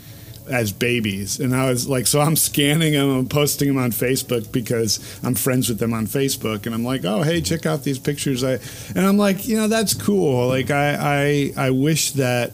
[0.49, 1.41] as babies.
[1.41, 5.19] And I was like, so I'm scanning them and I'm posting them on Facebook because
[5.21, 6.65] I'm friends with them on Facebook.
[6.65, 8.45] And I'm like, oh, hey, check out these pictures.
[8.45, 8.59] I,
[8.95, 10.47] and I'm like, you know, that's cool.
[10.47, 12.53] Like, I, I, I wish that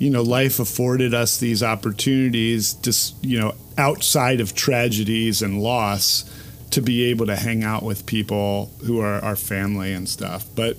[0.00, 6.24] you know, life afforded us these opportunities, just you know, outside of tragedies and loss,
[6.70, 10.46] to be able to hang out with people who are our family and stuff.
[10.56, 10.76] But,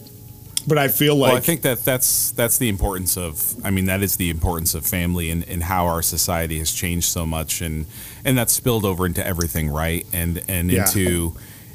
[0.67, 3.55] but I feel like well, I think that that's that's the importance of.
[3.63, 7.07] I mean, that is the importance of family and, and how our society has changed
[7.07, 7.85] so much, and
[8.25, 10.05] and that's spilled over into everything, right?
[10.13, 10.81] And and Yeah.
[10.85, 11.33] into.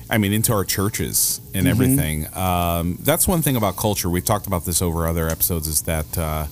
[0.08, 1.68] I mean, into our churches and Mm-hmm.
[1.82, 2.36] everything.
[2.36, 4.08] Um, that's one thing about culture.
[4.08, 5.66] We've talked about this over other episodes.
[5.66, 6.46] Is that uh,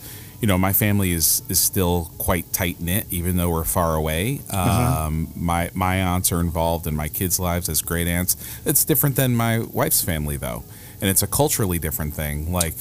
[0.44, 4.42] you know my family is is still quite tight knit, even though we're far away.
[4.50, 5.06] Uh-huh.
[5.06, 8.36] Um, my my aunts are involved in my kids' lives as great aunts.
[8.66, 10.62] It's different than my wife's family, though,
[11.00, 12.52] and it's a culturally different thing.
[12.52, 12.74] Like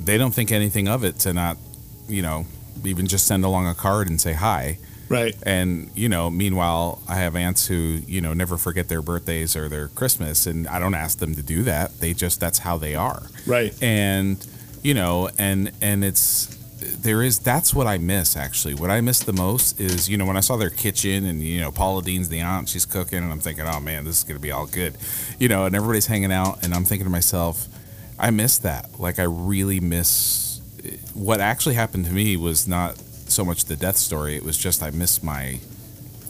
[0.00, 1.58] they don't think anything of it to not,
[2.08, 2.46] you know,
[2.86, 4.78] even just send along a card and say hi.
[5.10, 9.56] right, And you know, meanwhile, I have aunts who you know never forget their birthdays
[9.56, 12.00] or their Christmas, and I don't ask them to do that.
[12.00, 13.24] They just that's how they are.
[13.46, 14.38] right, And
[14.82, 16.48] you know, and and it's
[17.00, 18.74] there is that's what I miss actually.
[18.74, 21.60] What I miss the most is you know when I saw their kitchen and you
[21.60, 24.38] know Paula Deen's the aunt, she's cooking, and I'm thinking, oh man, this is gonna
[24.40, 24.96] be all good,
[25.38, 27.66] you know, and everybody's hanging out, and I'm thinking to myself,
[28.18, 28.98] I miss that.
[29.00, 30.60] Like I really miss
[31.14, 34.36] what actually happened to me was not so much the death story.
[34.36, 35.58] It was just I miss my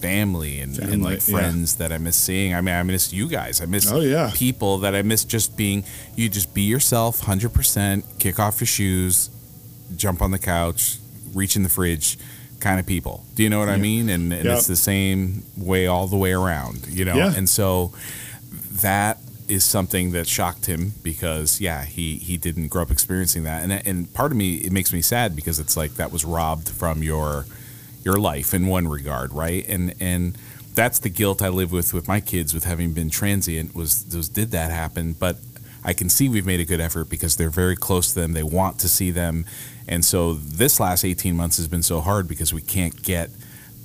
[0.00, 1.34] family and, and Family, like yeah.
[1.38, 2.54] friends that I miss seeing.
[2.54, 3.60] I mean, I miss you guys.
[3.62, 4.30] I miss Oh, yeah.
[4.34, 5.82] people that I miss just being.
[6.14, 8.04] You just be yourself, hundred percent.
[8.18, 9.30] Kick off your shoes,
[9.96, 10.98] jump on the couch,
[11.34, 12.18] reach in the fridge,
[12.60, 13.24] kind of people.
[13.34, 14.08] Do you know what I mean?
[14.08, 14.56] And, and Yeah.
[14.56, 16.86] it's the same way all the way around.
[16.88, 17.34] You know, Yeah.
[17.36, 17.92] and so
[18.82, 19.18] that
[19.48, 23.72] is something that shocked him because yeah he he didn't grow up experiencing that and
[23.86, 27.02] and part of me it makes me sad because it's like that was robbed from
[27.02, 27.44] your
[28.04, 30.38] your life in one regard right and and
[30.74, 34.30] that's the guilt I live with with my kids with having been transient was was
[34.30, 35.36] did that happen but
[35.84, 38.42] I can see we've made a good effort because they're very close to them they
[38.42, 39.44] want to see them
[39.86, 43.30] and so this last 18 months has been so hard because we can't get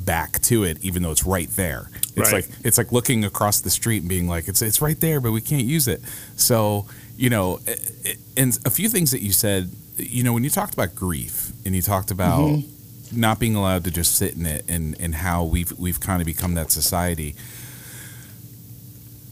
[0.06, 2.48] back to it even though it's right there it's Right.
[2.48, 5.32] like it's like looking across the street and being like it's it's right there but
[5.34, 6.02] we can't use it
[6.38, 6.86] so
[7.18, 10.50] you know eh, eh, and a few things that you said you know when you
[10.50, 13.20] talked about grief and you talked about Mm-hmm.
[13.20, 16.26] not being allowed to just sit in it and and how we've we've kind of
[16.26, 17.36] become that society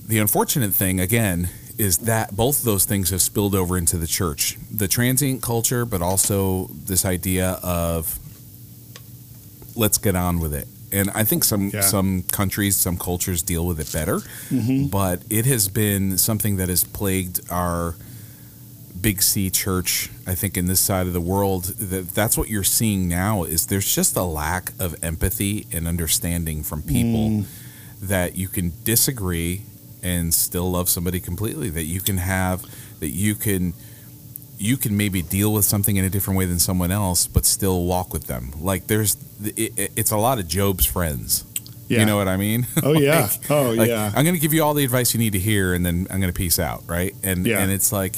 [0.08, 4.08] the unfortunate thing again is that both of those things have spilled over into the
[4.08, 8.18] church the transient culture but also this idea of
[9.76, 11.82] let's get on with it and i think some Yeah.
[11.82, 14.18] some countries some cultures deal with it better
[14.50, 14.88] Mm-hmm.
[14.88, 17.96] but it has been something that has plagued our
[19.00, 22.64] big c church i think in this side of the world that that's what you're
[22.64, 27.46] seeing now is there's just a lack of empathy and understanding from people Mm.
[28.02, 29.62] that you can disagree
[30.04, 32.64] and still love somebody completely that you can have
[33.00, 33.74] that you can
[34.60, 37.84] you can maybe deal with something in a different way than someone else but still
[37.86, 41.44] walk with them like there's it, it- it's a lot of Job's friends
[41.88, 42.00] Yeah.
[42.02, 43.30] you know what i mean Oh, yeah.
[43.50, 44.12] Oh, like, yeah.
[44.16, 46.38] i'm to give you all the advice you need to hear and then i'm to
[46.38, 47.60] peace out right and Yeah.
[47.62, 48.16] and it's like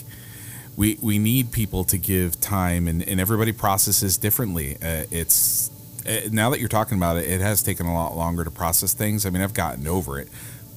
[0.78, 5.70] we we need people to give time and, and everybody processes differently uh, it's
[6.08, 8.94] uh, now that you're talking about it, it has taken a lot longer to process
[8.94, 9.26] things.
[9.26, 10.30] I mean, I've gotten over it,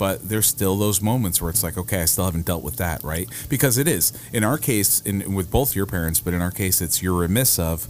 [0.02, 3.04] but there's still those moments where it's like, okay, I still haven't dealt with that,
[3.04, 3.28] right?
[3.48, 6.82] Because it is in our case, in with both your parents, but in our case,
[6.82, 7.86] it's you're remiss of.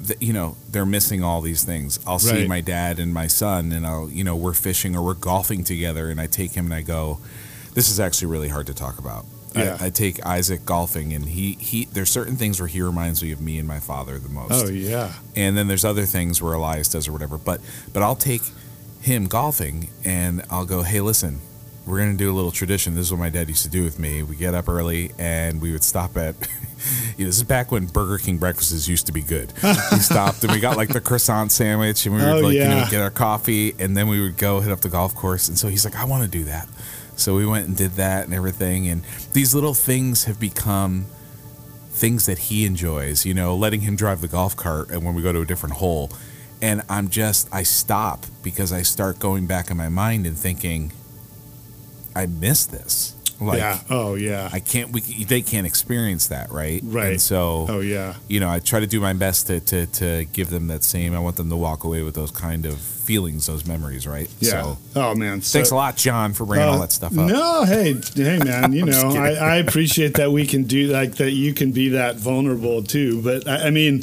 [0.00, 1.98] The, you know they're missing all these things.
[2.06, 5.14] I'll see my dad and my son, and I'll you know we're fishing or we're
[5.14, 7.18] golfing together, and I take him and I go.
[7.74, 9.24] This is actually really hard to talk about.
[9.56, 9.76] Yeah.
[9.80, 11.86] I, I take Isaac golfing, and he he.
[11.86, 14.68] There's certain things where he reminds me of me and my father the most Oh
[14.68, 15.14] yeah.
[15.34, 17.38] and then there's other things where Elias does or whatever.
[17.38, 17.60] But
[17.92, 18.42] but I'll take
[19.04, 21.40] him golfing and I'll go, hey, listen,
[21.86, 22.94] we're gonna do a little tradition.
[22.94, 24.22] This is what my dad used to do with me.
[24.22, 26.34] We get up early and we would stop at.
[27.18, 29.52] You know, this is back when Burger King breakfasts used to be good.
[29.62, 32.60] We stopped and we got like the croissant sandwich and we would Oh, like you
[32.60, 35.48] know get our coffee and then we would go hit up the golf course.
[35.48, 36.66] And so he's like, I want to do that.
[37.16, 38.88] So we went and did that and everything.
[38.88, 39.02] And
[39.34, 41.04] these little things have become
[41.90, 45.20] things that he enjoys, you know, letting him drive the golf cart and when we
[45.22, 46.10] go to a different hole.
[46.64, 50.92] And I'm just I stop because I start going back in my mind and thinking
[52.16, 53.14] I miss this.
[53.38, 53.80] Like yeah.
[53.90, 54.48] Oh yeah.
[54.50, 56.80] I can't we they can't experience that, right?
[56.82, 57.12] Right.
[57.12, 58.14] And so oh yeah.
[58.28, 61.14] you know, I try to do my best to, to, to give them that same.
[61.14, 64.30] I want them to walk away with those kind of feelings, those memories, right?
[64.40, 64.50] Yeah.
[64.62, 65.42] So, oh man.
[65.42, 67.26] So, thanks a lot, John, for bringing all Uh, that stuff up.
[67.26, 68.72] No, hey, hey, man.
[68.72, 69.32] You know, I.
[69.34, 71.32] I appreciate that we can do like that.
[71.32, 73.20] You can be that vulnerable too.
[73.20, 74.02] But I, I mean,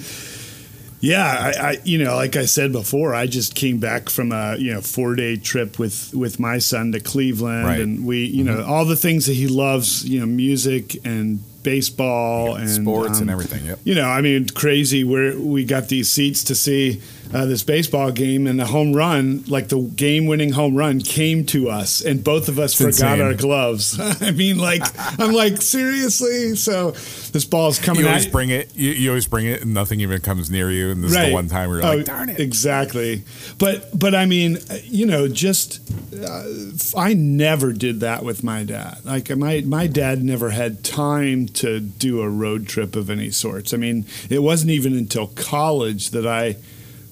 [1.02, 4.56] yeah, I, I, you know, like I said before, I just came back from a
[4.58, 7.80] you know four day trip with with my son to Cleveland, Right.
[7.82, 12.56] and we, you know, all the things that he loves, you know, music and baseball
[12.56, 13.66] and Sports and um, everything.
[13.66, 13.80] Yep.
[13.84, 15.04] you know, I mean, crazy.
[15.04, 17.02] Where we got these seats to see
[17.34, 21.70] uh, this baseball game, and the home run, like the game-winning home run, came to
[21.70, 23.22] us, and both of us It's forgot insane.
[23.28, 24.00] our gloves.
[24.22, 24.82] I mean, like,
[25.20, 26.56] I'm like, seriously.
[26.56, 26.92] So
[27.32, 28.76] this ball's coming You at always bring it.
[28.76, 30.92] You, you always bring it, and nothing even comes near you.
[30.92, 33.24] And this is the one time where you're Oh, like, "Darn it!" Exactly.
[33.58, 35.80] But but I mean, you know, just
[36.14, 36.44] uh,
[36.98, 39.00] I never did that with my dad.
[39.06, 43.74] Like my my dad never had time to do a road trip of any sorts.
[43.74, 46.58] I mean, it wasn't even until college that I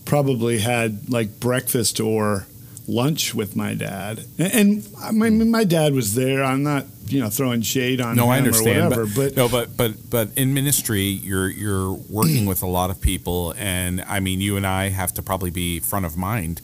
[0.09, 2.45] probably had like breakfast or
[2.87, 4.25] lunch with my dad.
[4.39, 6.43] And, and I mean, my dad was there.
[6.43, 9.47] I'm not you know throwing shade on No, him I understand, or whatever, but, no,
[9.49, 14.19] but but but in ministry, you're you're working with a lot of people, and I
[14.19, 16.61] mean, you and I have to probably be front of mind.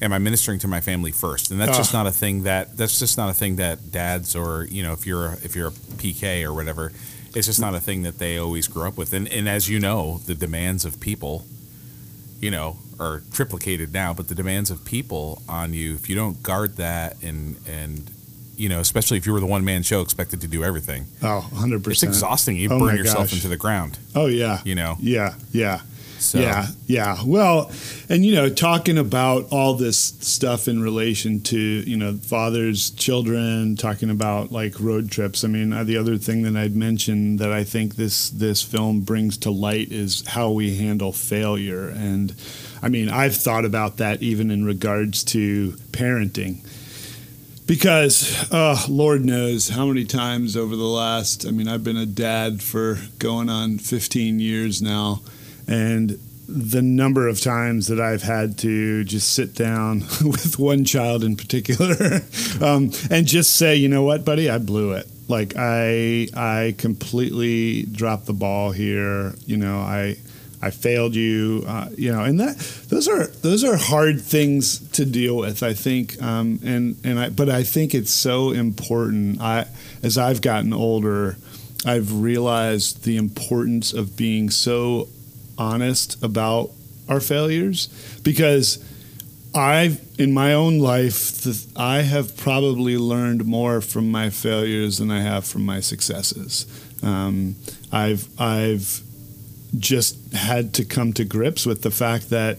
[0.00, 1.50] Am I ministering to my family first?
[1.52, 1.98] And that's just Ah.
[2.02, 5.06] not a thing that that's just not a thing that dads or you know if
[5.06, 6.90] you're a, if you're a PK or whatever,
[7.34, 9.12] it's just not a thing that they always grew up with.
[9.12, 11.44] And and as you know, the demands of people,
[12.42, 14.12] you know, are triplicated now.
[14.12, 18.10] But the demands of people on you, if you don't guard that and and
[18.54, 21.06] you know, especially if you were the one man show expected to do everything.
[21.22, 21.90] oh, 100%.
[21.90, 22.56] It's exhausting.
[22.56, 23.32] You Oh burn yourself gosh.
[23.32, 23.98] into the ground.
[24.14, 24.60] Oh yeah.
[24.64, 24.96] You know.
[25.00, 25.80] Yeah, yeah.
[26.22, 27.18] So Yeah, yeah.
[27.24, 27.70] Well,
[28.08, 33.76] and you know, talking about all this stuff in relation to you know fathers, children,
[33.76, 35.44] talking about like road trips.
[35.44, 39.36] I mean, the other thing that I'd mention that I think this this film brings
[39.38, 41.88] to light is how we handle failure.
[41.88, 42.34] And
[42.82, 46.66] I mean, I've thought about that even in regards to parenting.
[47.64, 52.06] Because, uh, Lord knows how many times over the last, I mean, I've been a
[52.06, 55.22] dad for going on 15 years now,
[55.72, 61.24] and the number of times that I've had to just sit down with one child
[61.24, 62.20] in particular
[62.60, 65.06] um, and just say, you know what, buddy, I blew it.
[65.28, 69.34] Like I, I completely dropped the ball here.
[69.46, 70.16] You know, I,
[70.60, 71.64] I failed you.
[71.66, 72.58] Uh, you know, and that
[72.88, 75.62] those are those are hard things to deal with.
[75.62, 79.40] I think, um, and and I, but I think it's so important.
[79.40, 79.66] I,
[80.02, 81.38] as I've gotten older,
[81.86, 85.08] I've realized the importance of being so
[85.58, 86.70] honest about
[87.08, 87.88] our failures
[88.22, 88.82] because
[89.54, 95.20] I've in my own life I have probably learned more from my failures than I
[95.20, 96.66] have from my successes.
[97.02, 97.56] Um,
[97.90, 99.02] I've I've
[99.78, 102.58] just had to come to grips with the fact that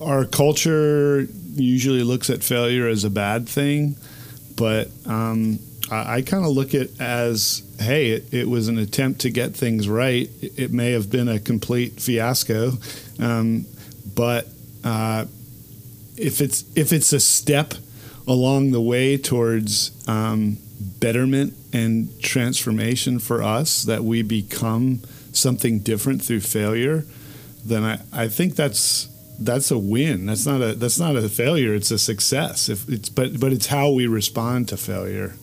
[0.00, 3.96] our culture usually looks at failure as a bad thing,
[4.56, 5.58] but um,
[5.90, 9.54] I, kind of look at it as hey, it, it was an attempt to get
[9.54, 10.28] things right.
[10.40, 12.72] It, it may have been a complete fiasco,
[13.18, 13.66] um,
[14.14, 14.46] but
[14.84, 15.26] uh,
[16.16, 17.74] if it's if it's a step
[18.26, 25.00] along the way towards um, betterment and transformation for us, that we become
[25.32, 27.04] something different through failure,
[27.64, 29.08] then I, I think that's
[29.40, 30.26] that's a win.
[30.26, 31.74] That's not a that's not a failure.
[31.74, 32.68] It's a success.
[32.68, 35.34] If it's but but it's how we respond to failure.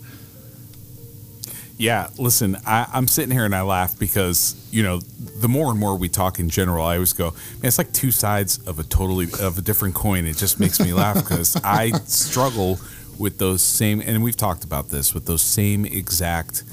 [1.77, 5.79] Yeah, listen, I, I'm sitting here and I laugh because you know the more and
[5.79, 8.83] more we talk in general, I always go, man, it's like two sides of a
[8.83, 10.25] totally of a different coin.
[10.25, 12.79] It just makes me laugh because I struggle
[13.19, 16.63] with those same, and we've talked about this with those same exact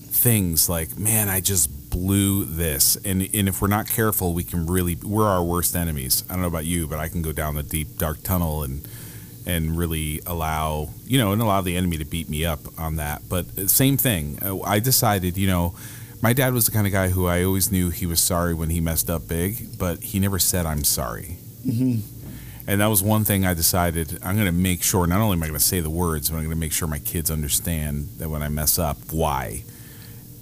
[0.00, 0.68] things.
[0.68, 4.96] Like, man, I just blew this, and and if we're not careful, we can really
[5.02, 6.22] we're our worst enemies.
[6.30, 8.86] I don't know about you, but I can go down the deep dark tunnel and
[9.46, 13.22] and really allow you know and allow the enemy to beat me up on that.
[13.28, 14.38] But same thing.
[14.42, 15.74] Uh, i decided you know
[16.22, 18.70] my dad was the kind of guy who i always knew he was sorry when
[18.70, 21.36] he messed up big but he never said i'm sorry.
[21.66, 22.00] Mm-hmm.
[22.68, 25.42] and that was one thing i decided i'm going to make sure not only am
[25.42, 28.08] i going to say the words but i'm going to make sure my kids understand
[28.18, 29.64] that when i mess up why.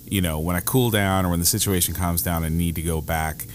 [0.06, 2.82] You know when i cool down or when the situation calms down i need to
[2.82, 3.46] go back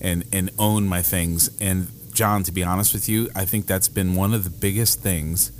[0.00, 1.50] and and own my things.
[1.60, 5.00] And John, to be honest with you, I think that's been one of the biggest
[5.00, 5.52] things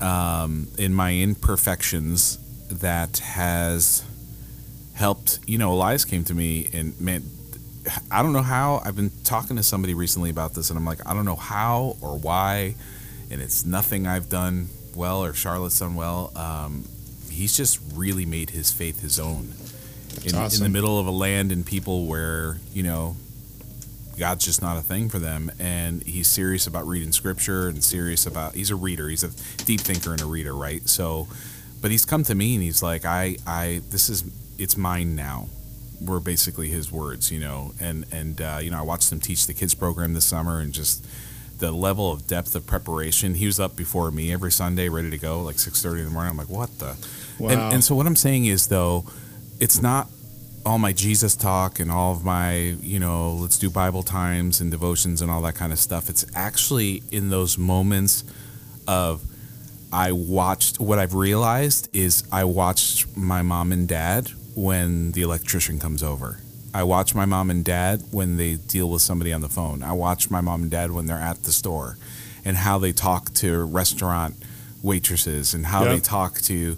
[0.00, 2.38] um, in my imperfections
[2.70, 4.02] that has
[4.94, 5.40] helped.
[5.46, 7.24] You know, Elias came to me and man,
[8.10, 8.80] I don't know how.
[8.86, 11.98] I've been talking to somebody recently about this, and I'm like, I don't know how
[12.00, 12.74] or why,
[13.30, 16.32] and it's nothing I've done well or Charlotte's done well.
[16.36, 16.86] Um,
[17.30, 19.52] he's just really made his faith his own.
[20.24, 23.16] In, in the middle of a land and people where you know
[24.18, 25.50] God's just not a thing for them.
[25.58, 29.08] And he's serious about reading scripture and serious about, he's a reader.
[29.08, 30.86] He's a deep thinker and a reader, right?
[30.88, 31.28] So,
[31.80, 34.24] but he's come to me and he's like, I, I, this is,
[34.58, 35.48] it's mine now.
[36.00, 39.46] Were basically his words, you know, and, and, uh, you know, I watched him teach
[39.46, 41.06] the kids program this summer and just
[41.58, 43.34] the level of depth of preparation.
[43.34, 46.30] He was up before me every Sunday, ready to go, like 6.30 in the morning.
[46.30, 46.96] I'm like, what the?
[47.38, 47.48] Wow.
[47.48, 49.04] And, and so what I'm saying is though,
[49.60, 50.08] it's not
[50.66, 54.70] all my Jesus talk and all of my, you know, let's do Bible times and
[54.70, 56.08] devotions and all that kind of stuff.
[56.08, 58.24] It's actually in those moments
[58.88, 59.22] of
[59.92, 65.78] I watched what I've realized is I watched my mom and dad when the electrician
[65.78, 66.40] comes over.
[66.72, 69.82] I watch my mom and dad when they deal with somebody on the phone.
[69.82, 71.96] I watch my mom and dad when they're at the store
[72.44, 74.34] and how they talk to restaurant
[74.82, 76.76] waitresses and how they talk to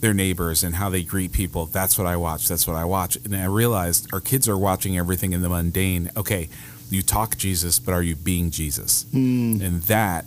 [0.00, 1.66] their neighbors and how they greet people.
[1.66, 2.48] That's what I watch.
[2.48, 3.16] That's what I watch.
[3.24, 6.10] And I realized our kids are watching everything in the mundane.
[6.16, 6.48] Okay,
[6.90, 9.06] you talk Jesus, but are you being Jesus?
[9.10, 9.58] Hmm.
[9.62, 10.26] And that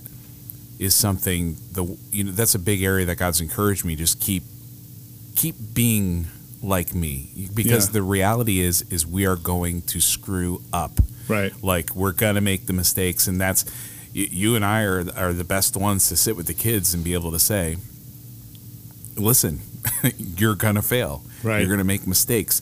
[0.79, 3.95] is something the you know that's a big area that God's encouraged me.
[3.95, 4.43] Just keep
[5.35, 6.27] keep being
[6.61, 7.93] like me because Yeah.
[7.93, 10.99] the reality is is we are going to screw up.
[11.27, 11.53] Right.
[11.63, 13.65] Like we're gonna make the mistakes, and that's
[14.13, 17.03] you, you and I are are the best ones to sit with the kids and
[17.03, 17.77] be able to say,
[19.19, 19.59] "Listen,
[20.17, 21.23] you're gonna fail.
[21.43, 21.59] Right.
[21.61, 22.61] You're gonna make mistakes."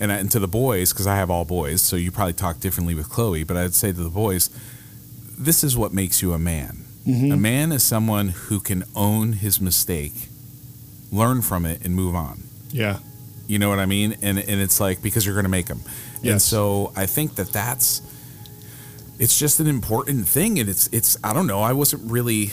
[0.00, 2.60] And, I, and to the boys, because I have all boys, so you probably talk
[2.60, 4.48] differently with Chloe, but I'd say to the boys,
[5.36, 6.84] this is what makes you a man.
[7.04, 7.32] Mm-hmm.
[7.32, 10.28] A man is someone who can own his mistake,
[11.10, 12.44] learn from it, and move on.
[12.70, 13.00] Yeah.
[13.48, 14.16] You know what I mean?
[14.22, 15.80] And and it's like because you're going to make them.
[16.16, 16.44] And Yes.
[16.44, 18.00] so I think that that's
[19.18, 22.52] it's just an important thing and it's it's I don't know, I wasn't really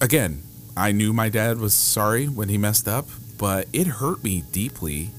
[0.00, 0.42] again,
[0.76, 3.06] I knew my dad was sorry when he messed up,
[3.38, 5.10] but it hurt me deeply.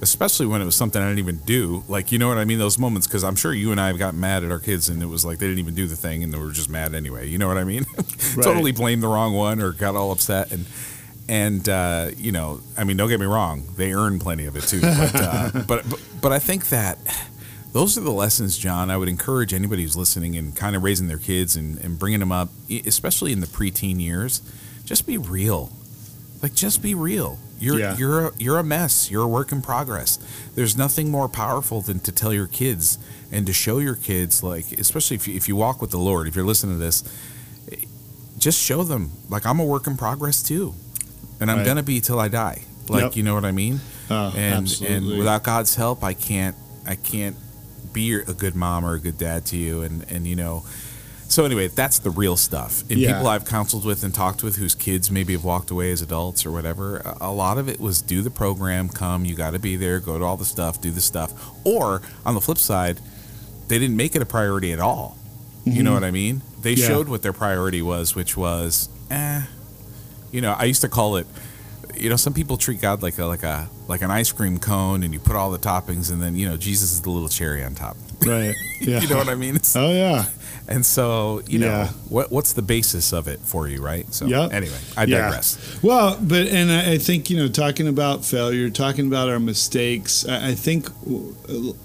[0.00, 1.82] Especially when it was something I didn't even do.
[1.88, 2.58] Like, you know what I mean?
[2.60, 5.02] Those moments, because I'm sure you and I have got mad at our kids and
[5.02, 7.28] it was like they didn't even do the thing and they were just mad anyway.
[7.28, 7.84] You know what I mean?
[8.36, 8.44] Right.
[8.44, 10.52] totally blamed the wrong one or got all upset.
[10.52, 10.66] And,
[11.28, 14.64] and uh, you know, I mean, don't get me wrong, they earn plenty of it
[14.64, 14.80] too.
[14.80, 16.98] But, uh, but, but but I think that
[17.78, 18.90] those are the lessons, John.
[18.90, 22.18] I would encourage anybody who's listening and kind of raising their kids and, and bringing
[22.18, 22.48] them up,
[22.86, 24.42] especially in the preteen years.
[24.84, 25.70] Just be real,
[26.42, 27.38] like just be real.
[27.60, 27.96] You're Yeah.
[27.96, 29.10] you're a, you're a mess.
[29.12, 30.18] You're a work in progress.
[30.56, 32.98] There's nothing more powerful than to tell your kids
[33.30, 36.26] and to show your kids, like especially if you, if you walk with the Lord.
[36.26, 37.04] If you're listening to this,
[37.70, 37.76] eh,
[38.38, 40.74] just show them like I'm a work in progress too,
[41.40, 41.66] and I'm Right.
[41.66, 42.62] gonna be till I die.
[42.88, 43.16] Like Yep.
[43.16, 43.80] you know what I mean?
[44.10, 47.36] Oh, and and without God's help, I can't I can't
[47.98, 49.82] be a good mom or a good dad to you.
[49.82, 50.64] And and you know,
[51.28, 52.82] so anyway, that's the real stuff.
[52.90, 53.12] And Yeah.
[53.14, 56.46] people I've counseled with and talked with whose kids maybe have walked away as adults
[56.46, 59.76] or whatever, a, lot of it was do the program, come, you got to be
[59.76, 61.30] there, go to all the stuff, do the stuff.
[61.64, 62.96] Or on the flip side,
[63.68, 65.16] they didn't make it a priority at all.
[65.66, 66.40] You know what I mean?
[66.62, 66.80] They Mm-hmm.
[66.80, 66.88] Yeah.
[66.88, 69.42] showed what their priority was, which was, eh.
[70.32, 71.26] You know, I used to call it.
[72.00, 75.02] You know, some people treat God like a like a like an ice cream cone,
[75.02, 77.62] and you put all the toppings, and then you know Jesus is the little cherry
[77.64, 77.96] on top.
[78.26, 78.56] Right.
[78.80, 79.00] Yeah.
[79.00, 79.54] you know what I mean?
[79.54, 80.24] It's- Oh yeah.
[80.68, 84.12] and so, you know, what what's the basis of it for you, right?
[84.12, 84.52] So, Yep.
[84.52, 85.20] anyway, I Yeah.
[85.22, 85.56] digress.
[85.82, 90.26] Well, but and I I think you know, talking about failure, talking about our mistakes,
[90.28, 90.88] I I think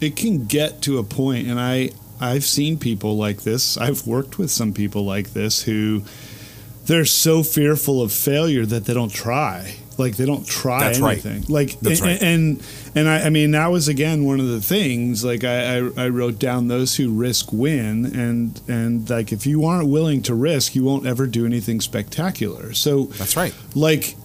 [0.01, 3.78] it can get to a point, and I I've seen people like this.
[3.78, 6.01] I've worked with some people like this who
[6.88, 9.76] they're so fearful of failure that they don't try.
[9.97, 11.23] Like they don't try That's right.
[11.25, 11.45] anything.
[11.47, 12.21] Like That's and, right.
[12.23, 12.63] and
[12.95, 15.23] and I, I mean that was again one of the things.
[15.23, 19.65] Like I, I I wrote down those who risk win, and and like if you
[19.65, 22.73] aren't willing to risk, you won't ever do anything spectacular.
[22.73, 23.53] So That's right.
[23.75, 24.15] like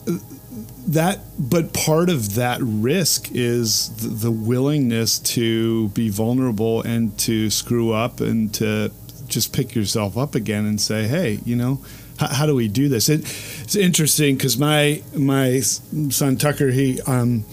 [0.88, 7.50] that but part of that risk is the, the willingness to be vulnerable and to
[7.50, 8.90] screw up and to
[9.26, 11.78] just pick yourself up again and say hey you know
[12.18, 13.08] how, how do we do this?
[13.08, 13.20] It,
[13.62, 17.44] it's interesting because my my son tucker he um,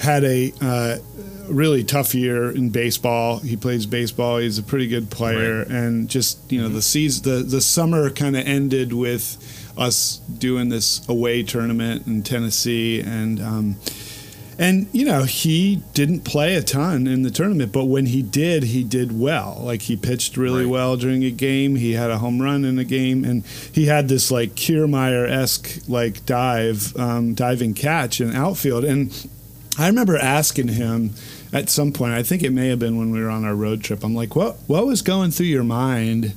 [0.00, 0.98] had a uh,
[1.48, 3.38] really tough year in baseball.
[3.38, 4.38] He plays baseball.
[4.38, 5.58] He's a pretty good player.
[5.58, 5.68] Right.
[5.68, 10.68] and just you know the season the, the summer kind of ended with us doing
[10.68, 13.76] this away tournament in Tennessee, and um,
[14.58, 18.64] and you know he didn't play a ton in the tournament, but when he did,
[18.64, 19.60] he did well.
[19.62, 20.70] Like he pitched really Right.
[20.70, 21.76] well during a game.
[21.76, 25.80] He had a home run in a game, and he had this like Kiermaier esque
[25.88, 28.84] like dive, um, diving catch in outfield.
[28.84, 29.10] And
[29.78, 31.14] I remember asking him
[31.52, 32.12] at some point.
[32.14, 34.04] I think it may have been when we were on our road trip.
[34.04, 36.34] I'm like, what what was going through your mind?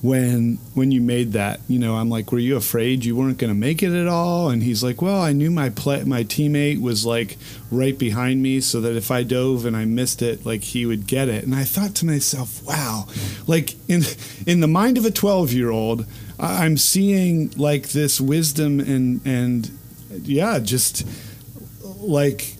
[0.00, 3.52] When when you made that you know i'm like were you afraid you weren't going
[3.52, 4.48] to make it at all?
[4.48, 7.36] And he's like well i knew my play, my teammate was like
[7.70, 11.06] right behind me so that if i dove and i missed it like he would
[11.06, 11.44] get it.
[11.44, 13.06] And i thought to myself wow.
[13.46, 14.02] Like in
[14.46, 16.06] in the mind of a 12 year old
[16.38, 19.70] i'm seeing like this wisdom and and
[20.22, 21.06] yeah just
[22.00, 22.54] like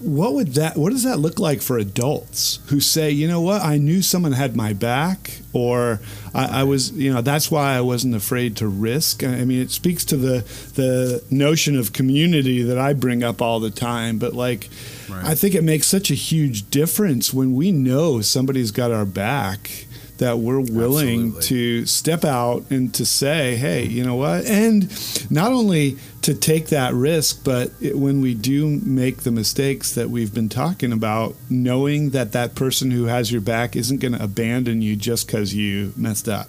[0.00, 3.62] what would that what does that look like for adults who say you know what?
[3.62, 6.00] I knew someone had my back or
[6.34, 9.70] I, I was you know that's why i wasn't afraid to risk i mean it
[9.70, 10.40] speaks to the
[10.74, 14.68] the notion of community that i bring up all the time but like
[15.08, 15.24] Right.
[15.24, 19.86] i think it makes such a huge difference when we know somebody's got our back
[20.20, 21.42] that we're willing Absolutely.
[21.42, 24.44] to step out and to say, hey, you know what?
[24.44, 24.86] And
[25.30, 30.10] not only to take that risk, but it, when we do make the mistakes that
[30.10, 34.22] we've been talking about, knowing that that person who has your back isn't going to
[34.22, 36.48] abandon you just because you messed up,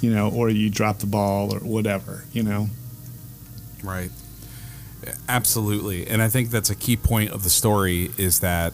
[0.00, 2.66] you know, or you dropped the ball or whatever, you know?
[3.84, 4.10] Right.
[5.28, 6.08] Absolutely.
[6.08, 8.72] And I think that's a key point of the story is that,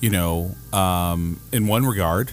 [0.00, 2.30] you know, um, in one regard,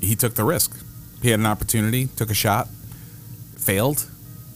[0.00, 0.76] he took the risk.
[1.22, 2.68] He had an opportunity, took a shot,
[3.56, 4.08] failed.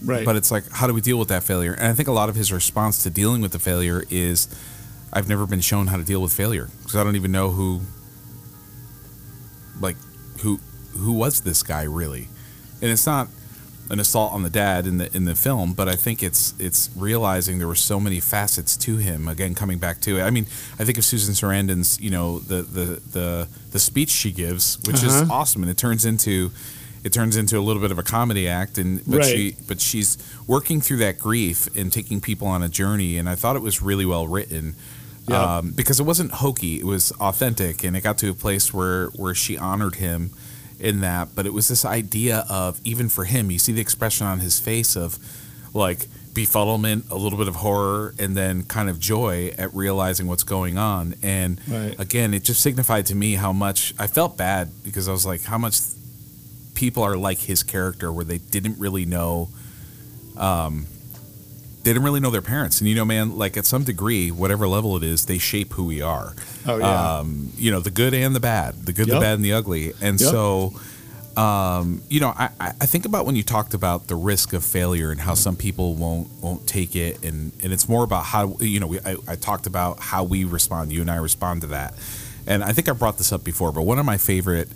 [0.04, 0.24] Right.
[0.24, 1.72] But it's like, how do we deal with that failure?
[1.72, 4.48] And I think a lot of his response to dealing with the failure is,
[5.12, 7.82] I've never been shown how to deal with failure because I don't even know who,
[9.80, 9.96] like,
[10.40, 10.58] who
[10.96, 12.28] who was this guy really?
[12.80, 13.28] And it's not
[13.92, 16.90] an assault on the dad in the in the film, but I think it's it's
[16.96, 19.28] realizing there were so many facets to him.
[19.28, 20.46] Again, coming back to it, I mean,
[20.80, 25.02] I think of Susan Sarandon's, you know, the the the the speech she gives, which
[25.02, 25.32] is Uh-huh.
[25.32, 26.50] awesome, and it turns into
[27.04, 29.26] it turns into a little bit of a comedy act, and but Right.
[29.26, 30.16] she but she's
[30.46, 33.82] working through that grief and taking people on a journey, and I thought it was
[33.82, 34.74] really well written.
[35.28, 35.58] Yeah.
[35.58, 39.06] Um, because it wasn't hokey, it was authentic, and it got to a place where
[39.22, 40.30] where she honored him
[40.82, 41.34] in that.
[41.34, 44.60] But it was this idea of even for him, you see the expression on his
[44.60, 45.18] face of
[45.74, 50.44] like befuddlement, a little bit of horror, and then kind of joy at realizing what's
[50.44, 51.14] going on.
[51.22, 51.94] And Right.
[52.00, 55.42] again, it just signified to me how much I felt bad because I was like,
[55.44, 55.78] how much
[56.74, 59.48] people are like his character, where they didn't really know.
[60.36, 60.86] Um,
[61.84, 64.66] they didn't really know their parents, and you know, man, like at some degree, whatever
[64.68, 66.34] level it is, they shape who we are
[66.66, 67.18] Oh, yeah.
[67.18, 69.92] um, you know, the good and the bad, the good, the bad, and the ugly.
[70.00, 70.30] And Yep.
[70.30, 70.74] so,
[71.36, 74.62] um, you know, I, I I think about when you talked about the risk of
[74.64, 78.56] failure and how some people won't won't take it, and and it's more about how
[78.60, 80.92] you know we, I, I talked about how we respond.
[80.92, 81.94] You and I respond to that,
[82.46, 84.68] and I think I brought this up before, but one of my favorite.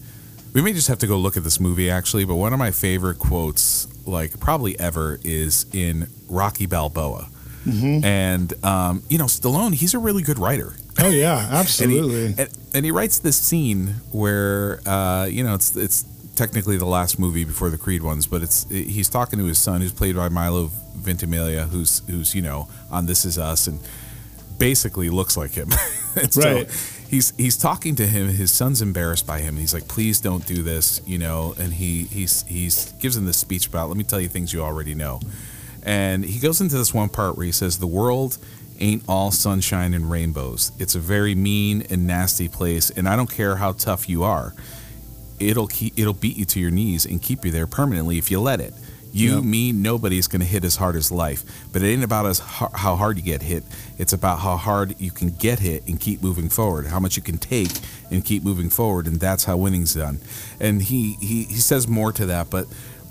[0.54, 2.70] We may just have to go look at this movie actually, but one of my
[2.70, 7.28] favorite quotes, like probably ever, is in Rocky Balboa.
[8.04, 10.74] And um, you know, Stallone, he's a really good writer.
[11.00, 12.26] oh, yeah, absolutely.
[12.26, 16.04] And he, and, he writes this scene where, uh, you know, it's it's
[16.36, 19.80] technically the last movie before the Creed ones, but it's he's talking to his son,
[19.80, 23.80] who's played by Milo Ventimiglia, who's who's you know on This Is Us, and
[24.58, 25.70] basically looks like him.
[26.18, 26.95] And so Right.
[27.08, 28.28] He's he's talking to him.
[28.28, 29.56] His son's embarrassed by him.
[29.56, 31.54] He's like, "Please don't do this," you know.
[31.58, 34.62] And he he's he's gives him this speech about, "Let me tell you things you
[34.62, 35.20] already know."
[35.82, 38.38] And he goes into this one part where he says, "The world
[38.80, 40.72] ain't all sunshine and rainbows.
[40.78, 44.54] It's a very mean and nasty place, and I don't care how tough you are.
[45.38, 48.40] It'll keep, it'll beat you to your knees and keep you there permanently if you
[48.40, 48.74] let it.
[49.16, 49.44] You, Yep.
[49.44, 51.42] me, nobody's going to hit as hard as life.
[51.72, 53.64] But it ain't about as har- how hard you get hit.
[53.98, 56.86] It's about how hard you can get hit and keep moving forward.
[56.86, 57.70] How much you can take
[58.10, 60.18] and keep moving forward, and that's how winning's done.
[60.60, 62.66] And he he, he says more to that, but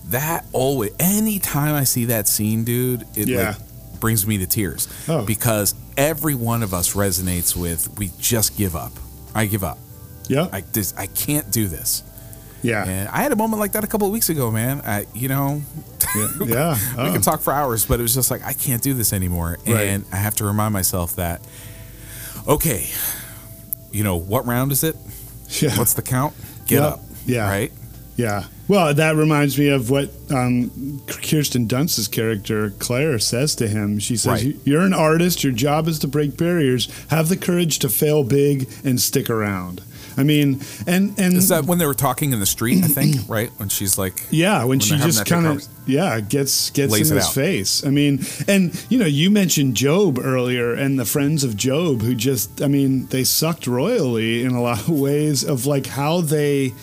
[0.10, 3.49] that always anytime I see that scene, dude, it Yeah.
[3.49, 5.26] like brings me to tears Oh.
[5.26, 8.91] because every one of us resonates with we just give up.
[9.34, 9.80] I give up.
[10.28, 10.47] Yeah.
[10.53, 12.03] I this, I can't do this.
[12.66, 12.86] Yeah.
[12.88, 14.82] And I had a moment like that a couple of weeks ago, man.
[14.86, 15.61] I, you know,
[16.16, 16.28] yeah.
[16.45, 16.78] yeah.
[17.05, 19.57] we can talk for hours, but it was just like I can't do this anymore,
[19.68, 19.82] Right.
[19.88, 21.41] and I have to remind myself that.
[22.47, 22.88] Okay,
[23.91, 24.95] you know what round is it?
[25.61, 25.78] Yeah.
[25.78, 26.34] What's the count?
[26.68, 26.88] Get Yeah.
[26.88, 26.99] up.
[27.26, 27.49] Yeah.
[27.49, 27.72] Right.
[28.18, 28.43] Yeah.
[28.68, 33.99] Well, that reminds me of what um, Kirsten Dunst's character Claire says to him.
[33.99, 34.55] She says, Right.
[34.63, 35.43] "You're an artist.
[35.43, 36.88] Your job is to break barriers.
[37.09, 39.82] Have the courage to fail big and stick around."
[40.18, 42.84] I mean, and and Is that when they were talking in the street?
[42.84, 46.70] I think right when she's like, yeah, when, when she just kind of yeah gets
[46.72, 47.34] gets Lays in his out.
[47.34, 47.86] face.
[47.86, 52.16] I mean, and you know, you mentioned Job earlier, and the friends of Job who
[52.16, 56.74] just, I mean, they sucked royally in a lot of ways of like how they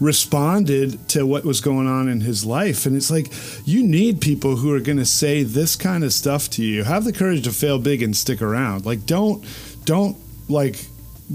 [0.00, 2.86] responded to what was going on in his life.
[2.86, 3.30] And it's like,
[3.66, 6.84] you need people who are going to say this kind of stuff to you.
[6.84, 8.86] Have the courage to fail big and stick around.
[8.86, 9.44] Like, don't,
[9.84, 10.16] don't
[10.48, 10.86] like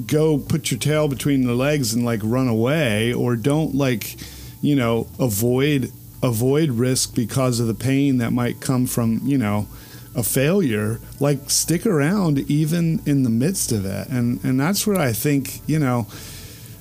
[0.06, 4.16] go put your tail between the legs and like run away or don't like,
[4.62, 5.92] you know, avoid,
[6.22, 9.68] avoid risk because of the pain that might come from, you know,
[10.16, 11.00] a failure.
[11.20, 14.08] Like stick around even in the midst of it.
[14.10, 16.08] And and that's where i think you know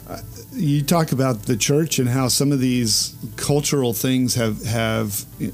[0.08, 0.20] uh,
[0.52, 5.46] you talk about the church and how some of these cultural things have have uh,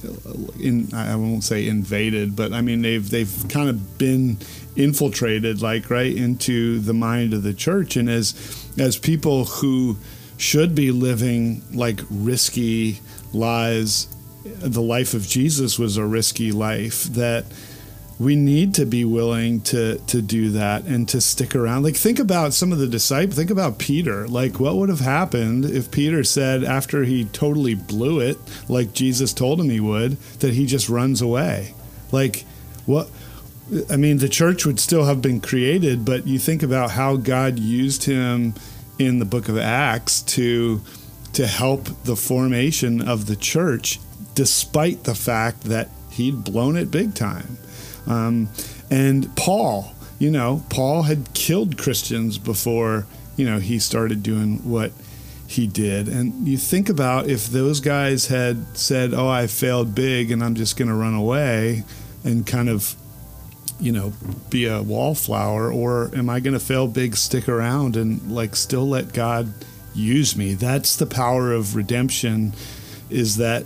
[0.58, 4.38] in I won't say invaded, but I mean they've they've kind of been
[4.77, 7.97] infiltrated like right into the mind of the church.
[7.97, 8.35] And as
[8.79, 9.97] as people who
[10.37, 13.01] should be living like risky
[13.33, 14.09] lives
[14.45, 17.45] the life of Jesus was a risky life that
[18.18, 21.83] we need to be willing to to do that and to stick around.
[21.83, 24.29] Like think about some of the disciples think about peter.
[24.29, 29.33] Like what would have happened if peter said after he totally blew it like jesus
[29.33, 31.75] told him he would that he just runs away?
[32.12, 32.45] Like
[32.85, 33.09] what
[33.91, 37.59] i mean the church would still have been created but you think about how god
[37.59, 38.55] used him
[38.99, 40.81] in the book of acts to
[41.33, 43.99] to help the formation of the church
[44.35, 47.57] despite the fact that he'd blown it big time
[48.07, 48.49] um,
[48.91, 53.07] and Paul, you know, Paul had killed Christians before,
[53.37, 54.93] you know, he started doing what
[55.47, 56.09] he did.
[56.09, 60.55] And you think about if those guys had said, oh, I failed big and I'm
[60.55, 61.85] just going to run away
[62.25, 62.95] and kind of,
[63.81, 64.12] you know,
[64.51, 68.89] be a wallflower, or am I going to fail big, stick around and like still
[68.89, 69.53] let God
[69.95, 70.55] use me?
[70.55, 72.53] That's the power of redemption
[73.09, 73.64] is that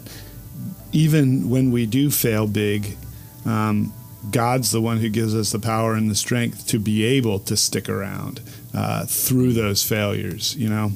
[0.92, 2.96] even when we do fail big,
[3.44, 3.92] um,
[4.30, 7.56] God's the one who gives us the power and the strength to be able to
[7.56, 8.40] stick around
[8.72, 10.56] uh, through those failures.
[10.56, 10.92] You know.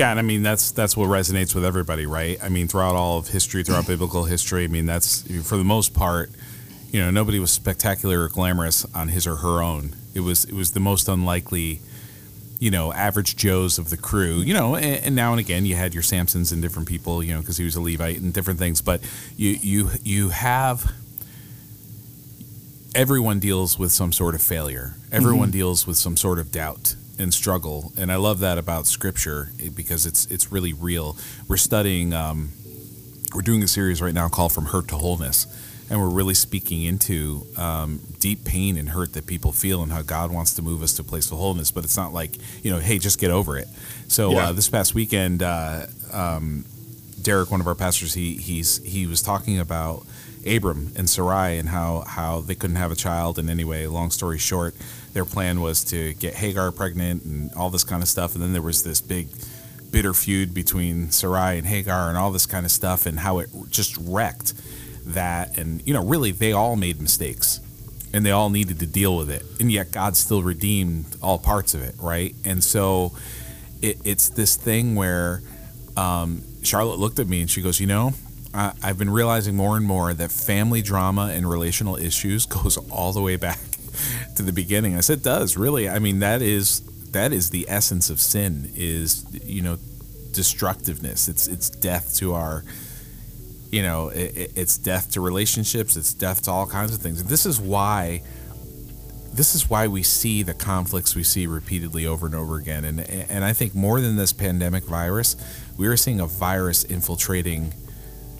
[0.00, 2.38] Yeah, and I mean that's that's what resonates with everybody, right?
[2.42, 5.94] I mean, throughout all of history, throughout biblical history, I mean that's for the most
[5.94, 6.30] part,
[6.92, 9.94] you know, nobody was spectacular or glamorous on his or her own.
[10.14, 11.80] It was it was the most unlikely,
[12.58, 14.38] you know, average Joes of the crew.
[14.38, 17.32] You know, and, and now and again you had your Samsons and different people, you
[17.34, 18.80] know, because he was a Levite and different things.
[18.80, 19.00] But
[19.36, 20.92] you you you have
[22.94, 24.94] everyone deals with some sort of failure.
[25.12, 29.50] Everyone deals with some sort of doubt and struggle, and I love that about Scripture
[29.62, 31.16] eh, because it's it's really real.
[31.48, 32.50] We're studying, um,
[33.34, 35.46] we're doing a series right now called "From Hurt to Wholeness,"
[35.90, 40.02] and we're really speaking into um, deep pain and hurt that people feel and how
[40.02, 41.70] God wants to move us to a place of wholeness.
[41.72, 43.68] But it's not like you know, hey, just get over it.
[44.08, 44.48] So Yeah.
[44.48, 45.42] uh, this past weekend.
[45.42, 46.64] Uh, um,
[47.22, 50.06] Derek, one of our pastors, he he's he was talking about
[50.46, 53.38] Abram and Sarai and how how they couldn't have a child.
[53.38, 54.74] And anyway, long story short,
[55.12, 58.34] their plan was to get Hagar pregnant and all this kind of stuff.
[58.34, 59.28] And then there was this big
[59.90, 63.50] bitter feud between Sarai and Hagar and all this kind of stuff and how it
[63.68, 64.54] just wrecked
[65.06, 65.58] that.
[65.58, 67.60] And you know, really, they all made mistakes
[68.12, 69.44] and they all needed to deal with it.
[69.60, 72.34] And yet, God still redeemed all parts of it, right?
[72.44, 73.12] And so
[73.82, 75.42] it, it's this thing where
[75.96, 78.14] um, Charlotte looked at me and she goes, "You know,
[78.52, 83.12] I, I've been realizing more and more that family drama and relational issues goes all
[83.12, 83.60] the way back
[84.36, 85.88] to the beginning." I said, "It does really.
[85.88, 86.80] I mean, that is
[87.12, 88.72] that is the essence of sin.
[88.74, 89.78] Is you know,
[90.32, 91.28] destructiveness.
[91.28, 92.64] It's it's death to our."
[93.70, 95.96] You know, it, it- it's death to relationships.
[95.96, 97.22] It's death to all kinds of things.
[97.24, 98.22] This is why
[99.32, 102.84] this is why we see the conflicts we see repeatedly over and over again.
[102.84, 105.36] And and I think more than this pandemic virus,
[105.78, 107.72] we are seeing a virus infiltrating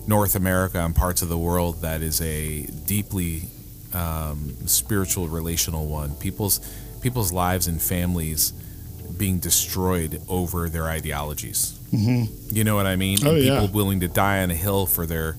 [0.06, 3.42] North America and parts of the world that is a deeply
[3.94, 6.14] um, spiritual, relational one.
[6.16, 6.58] People's
[7.00, 8.52] people's lives and families
[9.16, 11.78] being destroyed over their ideologies.
[11.92, 12.54] Mm-hmm.
[12.56, 13.18] You know what I mean?
[13.24, 13.60] Oh, and yeah.
[13.60, 15.36] people willing to die on a hill for their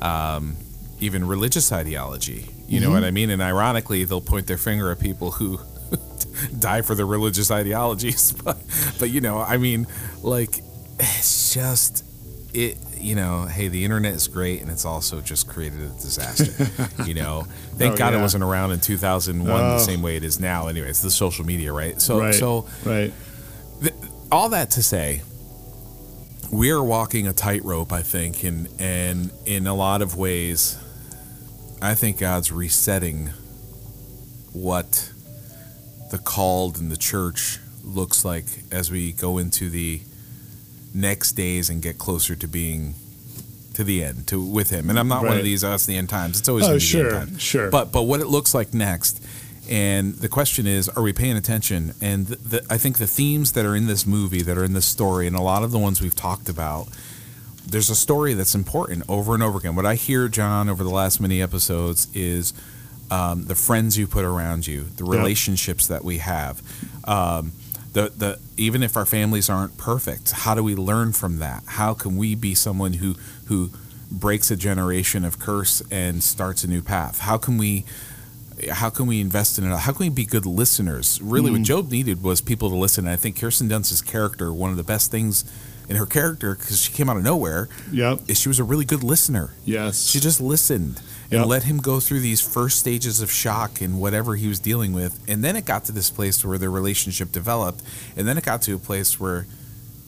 [0.00, 0.56] um,
[1.00, 2.46] even religious ideology.
[2.68, 3.30] You know what I mean?
[3.30, 5.58] And ironically, they'll point their finger at people who
[6.58, 8.32] die for their religious ideologies.
[8.44, 8.58] But,
[9.00, 9.86] but you know, I mean,
[10.22, 10.60] like,
[11.00, 12.04] it's just
[12.54, 12.76] it.
[12.96, 16.68] You know, hey, the internet is great, and it's also just created a disaster.
[17.06, 19.78] you know, thank Oh, God it wasn't around in 2001 the Oh.
[19.78, 20.68] same way it is now.
[20.68, 21.98] Anyway, it's the social media, right?
[22.00, 22.34] So, right.
[22.34, 23.10] so right.
[24.30, 25.22] all that to say,
[26.50, 30.78] we are walking a tightrope, I think, and and in a lot of ways,
[31.80, 33.30] I think God's resetting
[34.52, 35.10] what
[36.10, 40.00] the called in the church looks like as we go into the
[40.92, 42.94] next days and get closer to being
[43.74, 44.90] to the end to with him.
[44.90, 46.40] And I'm not one of these oh, us the end times.
[46.40, 47.42] It's always Oh, gonna be the sure, end times.
[47.42, 47.70] sure.
[47.70, 49.24] But but what it looks like next.
[49.70, 51.94] And the question is, are we paying attention?
[52.00, 54.72] And the, the, I think the themes that are in this movie, that are in
[54.72, 56.88] this story, and a lot of the ones we've talked about,
[57.66, 59.76] there's a story that's important over and over again.
[59.76, 62.52] What I hear, John, over the last many episodes is
[63.12, 65.16] um, the friends you put around you, the Yeah.
[65.18, 66.60] relationships that we have.
[67.04, 67.52] Um,
[67.92, 71.62] the, the even if our families aren't perfect, how do we learn from that?
[71.66, 73.14] How can we be someone who
[73.46, 73.70] who
[74.10, 77.20] breaks a generation of curse and starts a new path?
[77.20, 77.84] How can we
[78.70, 79.76] how can we invest in it?
[79.76, 81.20] How can we be good listeners?
[81.22, 83.06] Really, what Job needed was people to listen.
[83.06, 85.44] And I think Kirsten Dunst's character, one of the best things
[85.88, 88.20] in her character, because she came out of nowhere, Yep.
[88.28, 89.50] is she was a really good listener.
[89.64, 90.06] Yes.
[90.08, 91.00] She just listened
[91.30, 91.46] and Yep.
[91.46, 95.18] let him go through these first stages of shock and whatever he was dealing with.
[95.28, 97.82] And then it got to this place where their relationship developed.
[98.16, 99.46] And then it got to a place where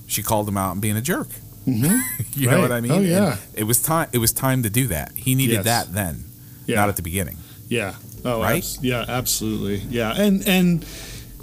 [0.07, 1.29] she called him out and being a jerk.
[1.67, 2.01] Mhm.
[2.35, 2.93] You know what I mean?
[2.93, 3.37] Oh, And yeah.
[3.55, 4.09] it was time.
[4.13, 5.13] It was time to do that.
[5.15, 5.65] He needed Yes.
[5.65, 6.25] that then,
[6.67, 6.77] Yeah.
[6.77, 7.37] not at the beginning.
[7.69, 7.95] Yeah.
[8.25, 8.59] Oh, Right?
[8.59, 9.83] abs- yeah, absolutely.
[9.91, 10.85] Yeah, and and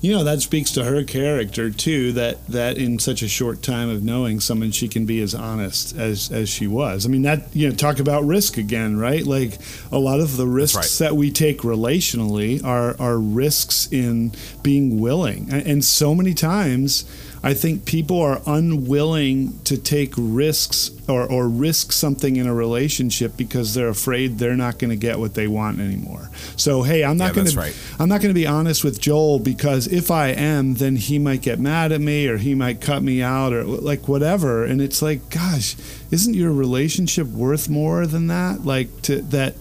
[0.02, 2.14] you know that speaks to her character too.
[2.14, 5.94] That that in such a short time of knowing someone, she can be as honest
[5.98, 7.06] as as she was.
[7.06, 9.26] I mean, that you know, talk about risk again, right?
[9.26, 9.58] Like
[9.92, 11.08] a lot of the risks right.
[11.08, 14.32] that we take relationally are are risks in
[14.64, 17.04] being willing, and, and so many times.
[17.42, 23.38] I think people are unwilling to take risks or, or risk something in a relationship
[23.38, 26.30] because they're afraid they're not going to get what they want anymore.
[26.56, 27.78] So hey, I'm Yeah, not going that's to right.
[28.00, 31.42] I'm not going to be honest with Joel because if I am, then he might
[31.42, 34.64] get mad at me or he might cut me out or like whatever.
[34.66, 35.76] And it's like, gosh,
[36.12, 38.66] isn't your relationship worth more than that?
[38.66, 39.56] Like to that.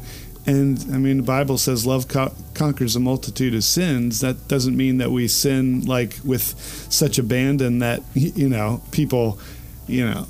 [0.48, 4.20] And I mean, the Bible says love co- conquers a multitude of sins.
[4.20, 6.42] That doesn't mean that we sin like with
[6.90, 9.38] such abandon that you know people,
[9.86, 10.26] you know,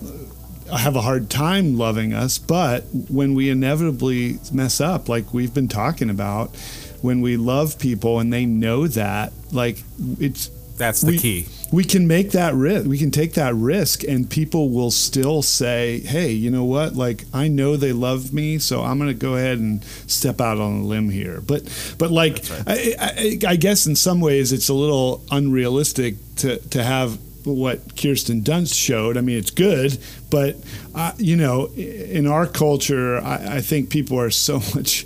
[0.76, 2.36] have a hard time loving us.
[2.36, 6.48] But when we inevitably mess up, like we've been talking about,
[7.00, 9.84] when we love people and they know that, like
[10.18, 11.46] it's That's the We- key.
[11.72, 12.86] we can make that risk.
[12.86, 16.96] We can take that risk, and people will still say, "Hey, you know what?
[16.96, 20.58] Like, I know they love me, so I'm going to go ahead and step out
[20.58, 21.64] on a limb here." But,
[21.98, 26.82] but like, I, I, I guess in some ways it's a little unrealistic to to
[26.82, 29.16] have what Kirsten Dunst showed.
[29.16, 29.98] I mean, it's good,
[30.30, 30.56] but
[30.94, 35.04] uh, you know, in our culture, I, I think people are so much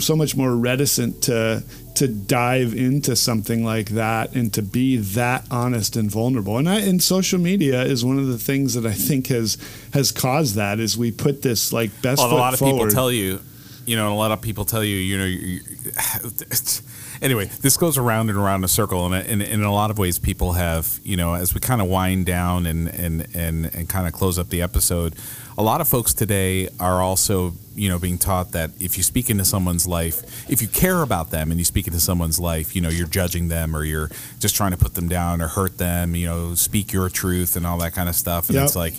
[0.00, 1.62] so much more reticent to
[1.94, 6.58] to dive into something like that and to be that honest and vulnerable.
[6.58, 9.56] And I, and social media is one of the things that I think has
[9.92, 10.80] has caused that.
[10.80, 12.78] Is we put this like best Well, foot a lot of forward.
[12.78, 13.40] people tell you,
[13.86, 15.60] you know, and a lot of people tell you, you know, you,
[17.22, 19.98] anyway, this goes around and around in a circle, and in, in a lot of
[19.98, 23.88] ways, people have, you know, as we kind of wind down and and and and
[23.88, 25.14] kind of close up the episode,
[25.56, 29.30] a lot of folks today are also, you know, being taught that if you speak
[29.30, 32.82] into someone's life, if you care about them and you speak into someone's life, you
[32.82, 36.14] know, you're judging them or you're just trying to put them down or hurt them,
[36.16, 38.64] you know, speak your truth and all that kind of stuff, and Yep.
[38.64, 38.94] it's like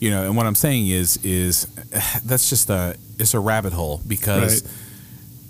[0.00, 1.64] you know and what i'm saying is is
[2.24, 4.62] that's just a it's a rabbit hole because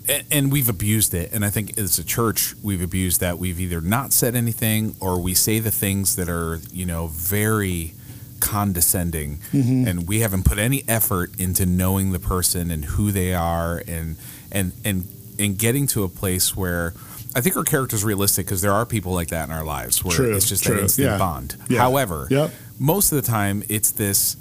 [0.09, 1.31] a- and we've abused it.
[1.33, 3.39] And i think as a church we've abused that.
[3.39, 7.95] We've either not said anything or we say the things that are you know very
[8.41, 9.87] condescending mm-hmm.
[9.87, 14.17] and we haven't put any effort into knowing the person and who they are and
[14.51, 15.07] and and
[15.39, 16.93] and getting to a place where
[17.35, 20.03] I think our character is realistic because there are people like that in our lives
[20.05, 21.19] where True, it's just true, that instant yeah.
[21.19, 21.57] bond.
[21.69, 21.79] Yeah.
[21.79, 22.51] However, Yep.
[22.79, 24.37] most of the time it's this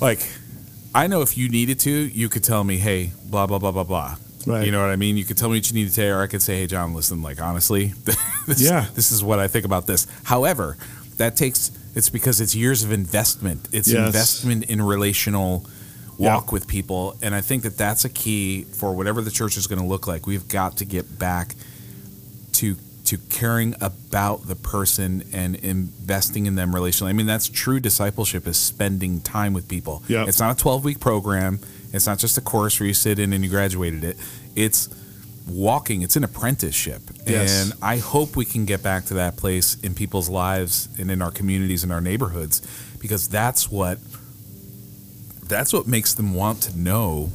[0.00, 0.28] like
[0.94, 3.84] I know if you needed to, you could tell me, hey, blah blah blah blah
[3.84, 4.16] blah.
[4.46, 4.66] Right.
[4.66, 5.16] You know what I mean?
[5.16, 6.94] You could tell me what you need to say, or I could say, hey, John,
[6.94, 7.86] listen, like honestly,
[8.46, 8.86] this, Yeah.
[8.94, 10.06] this is what I think about this.
[10.24, 10.76] However,
[11.16, 13.68] that takes it's because it's years of investment.
[13.72, 14.06] It's Yes.
[14.06, 15.66] investment in relational
[16.16, 19.66] walk with people, and I think that that's a key for whatever the church is
[19.66, 20.26] going to look like.
[20.26, 21.54] We've got to get back
[22.54, 22.76] to
[23.06, 27.08] to caring about the person and investing in them relationally.
[27.08, 30.02] I mean, that's true discipleship is spending time with people.
[30.08, 30.28] Yep.
[30.28, 31.58] It's not a 12 week program.
[31.92, 34.16] It's not just a course where you sit in and you graduated it.
[34.56, 34.88] It's
[35.48, 36.02] walking.
[36.02, 37.64] It's an apprenticeship, Yes.
[37.72, 41.20] and I hope we can get back to that place in people's lives and in
[41.20, 42.62] our communities and our neighborhoods,
[43.00, 43.98] because that's what
[45.46, 47.30] that's what makes them want to know,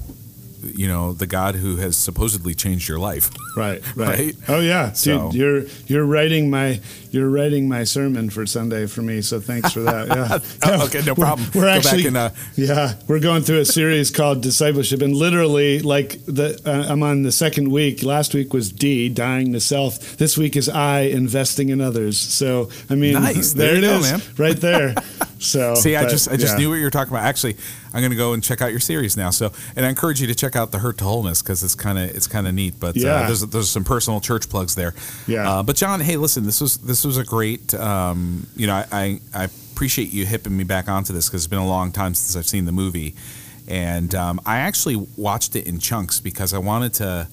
[0.64, 3.30] you know, the God who has supposedly changed your life.
[3.55, 4.07] Right, right.
[4.20, 4.36] Right?
[4.47, 6.80] Oh yeah, dude, you're you're writing my
[7.12, 9.22] you're writing my sermon for Sunday for me.
[9.22, 10.07] So thanks for that.
[10.07, 10.39] Yeah.
[10.72, 11.49] Oh, okay, no We're- problem.
[11.55, 15.80] We're, Go actually and, uh, yeah, we're going through a series called discipleship, and literally
[15.80, 18.03] like the uh, I'm on the second week.
[18.03, 20.18] Last week was D, dying to self.
[20.18, 22.18] This week is I, investing in others.
[22.20, 23.53] So I mean, Nice.
[23.53, 24.22] there, There it go, is, man.
[24.38, 24.95] right there.
[25.41, 26.60] So See, I just I just yeah.
[26.60, 27.24] knew what you were talking about.
[27.24, 27.55] Actually,
[27.93, 29.30] I'm going to go and check out your series now.
[29.30, 31.97] So, and I encourage you to check out the Hurt to Wholeness because it's kind
[31.97, 32.78] of it's kind of neat.
[32.78, 33.14] But Yeah.
[33.14, 34.93] uh, there's there's some personal church plugs there.
[35.28, 35.49] Yeah.
[35.49, 37.74] Uh, but John, hey, listen, this was this was a great.
[37.74, 39.43] Um, you know, I, I I
[39.74, 42.47] appreciate you hipping me back onto this because it's been a long time since I've
[42.47, 43.16] seen the movie,
[43.68, 47.28] and um, I actually watched it in chunks because I wanted to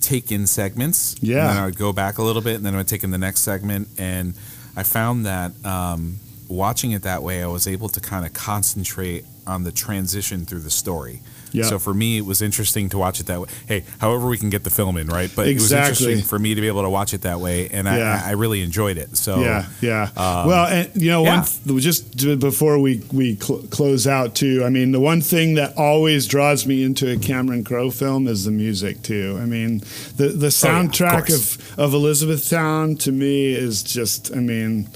[0.00, 1.16] take in segments.
[1.20, 1.40] Yeah.
[1.40, 3.10] And then I would go back a little bit, and then I would take in
[3.10, 4.34] the next segment, and
[4.76, 6.16] I found that um,
[6.48, 10.60] watching it that way, I was able to kind of concentrate on the transition through
[10.60, 11.20] the story.
[11.52, 11.64] Yeah.
[11.64, 13.48] So for me, it was interesting to watch it that way.
[13.66, 15.30] Hey, however we can get the film in, right?
[15.34, 17.86] But it was interesting for me to be able to watch it that way, and
[17.86, 18.22] Yeah.
[18.24, 19.16] I, I really enjoyed it.
[19.16, 20.10] So Yeah, yeah.
[20.16, 21.36] um, well, and you know, yeah.
[21.38, 24.64] one th- just before we we cl- close out too.
[24.64, 28.44] I mean, the one thing that always draws me into a Cameron Crowe film is
[28.44, 29.38] the music too.
[29.40, 29.78] I mean,
[30.16, 31.56] the the soundtrack course.
[31.56, 34.32] of of Elizabethtown to me is just.
[34.34, 34.88] I mean.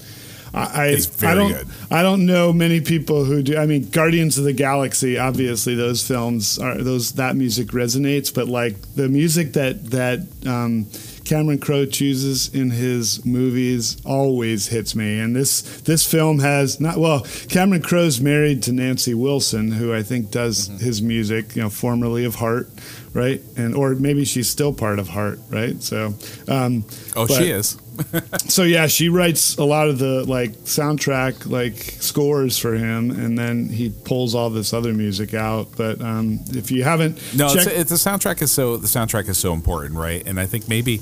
[0.53, 1.67] I, I, It's very I don't, good.
[1.91, 3.57] I don't know many people who do.
[3.57, 5.17] I mean, Guardians of the Galaxy.
[5.17, 8.33] Obviously, those films are those that music resonates.
[8.33, 10.87] But like the music that that um,
[11.23, 15.19] Cameron Crowe chooses in his movies always hits me.
[15.19, 17.21] And this this film has not well.
[17.47, 20.83] Cameron Crowe's married to Nancy Wilson, who I think does Mm-hmm.
[20.83, 21.55] his music.
[21.55, 22.69] You know, formerly of Heart,
[23.13, 23.41] right?
[23.57, 25.81] And or maybe she's still part of Heart, right?
[25.81, 26.13] So.
[26.47, 26.85] Um,
[27.15, 27.77] oh, but- she is.
[28.47, 33.37] so yeah, she writes a lot of the like soundtrack like scores for him, and
[33.37, 35.67] then he pulls all this other music out.
[35.77, 39.27] But um, if you haven't, No, it's, checked- it's the soundtrack is so the soundtrack
[39.29, 40.25] is so important, right?
[40.25, 41.01] And I think maybe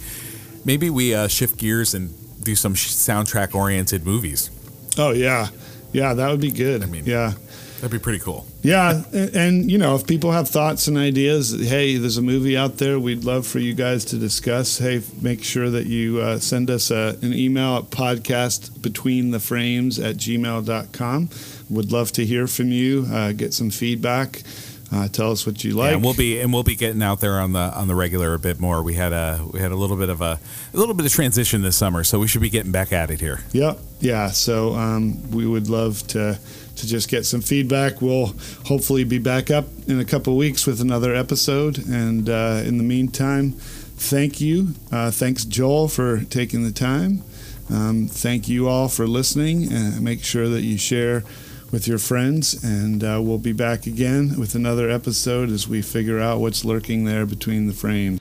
[0.66, 2.10] maybe we uh, shift gears and
[2.44, 4.50] do some soundtrack oriented movies.
[4.98, 5.48] oh yeah,
[5.94, 6.84] yeah, that would be good.
[6.84, 7.34] I mean- yeah,
[7.82, 8.46] That'd be pretty cool.
[8.62, 12.58] yeah, and, and you know, if people have thoughts and ideas, hey, there's a movie
[12.58, 14.78] out there we'd love for you guys to discuss.
[14.80, 19.40] Hey, make sure that you uh, send us a, an email at podcast between the
[19.40, 21.30] frames at gmail.com.
[21.70, 24.44] Would love to hear from you, uh, get some feedback.
[24.92, 25.90] Uh, tell us what you like.
[25.90, 28.34] yeah, and we'll be and we'll be getting out there on the on the regular
[28.34, 28.82] a bit more.
[28.82, 30.40] We had a we had a little bit of a
[30.74, 33.20] a little bit of transition this summer, so we should be getting back at it
[33.22, 33.42] here.
[33.52, 33.78] Yep.
[34.00, 34.32] Yeah.
[34.32, 36.40] So um, we would love to
[36.80, 38.02] to just get some feedback.
[38.02, 41.78] We'll hopefully be back up in a couple weeks with another episode.
[41.88, 44.70] And uh, in the meantime, thank you.
[44.92, 47.24] Uh, thanks, Joel, for taking the time.
[47.70, 49.72] Um, thank you all for listening.
[49.72, 51.24] And make sure that you share
[51.72, 52.64] with your friends.
[52.64, 57.06] And uh, we'll be back again with another episode as we figure out what's lurking
[57.06, 58.20] there between the frames.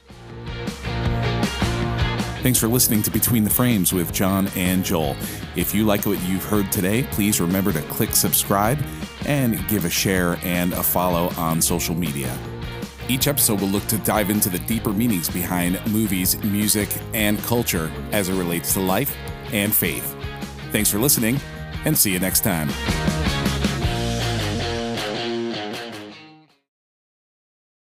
[2.49, 5.17] Thanks for listening to Between the Frames with John and Joel.
[5.55, 8.79] If you like what you've heard today, please remember to click subscribe
[9.27, 12.35] and give a share and a follow on social media.
[13.07, 17.93] Each episode will look to dive into the deeper meanings behind movies, music, and culture
[18.13, 19.15] as it relates to life
[19.53, 20.17] and faith.
[20.73, 21.39] Thanks for listening,
[21.85, 22.71] and see you next time.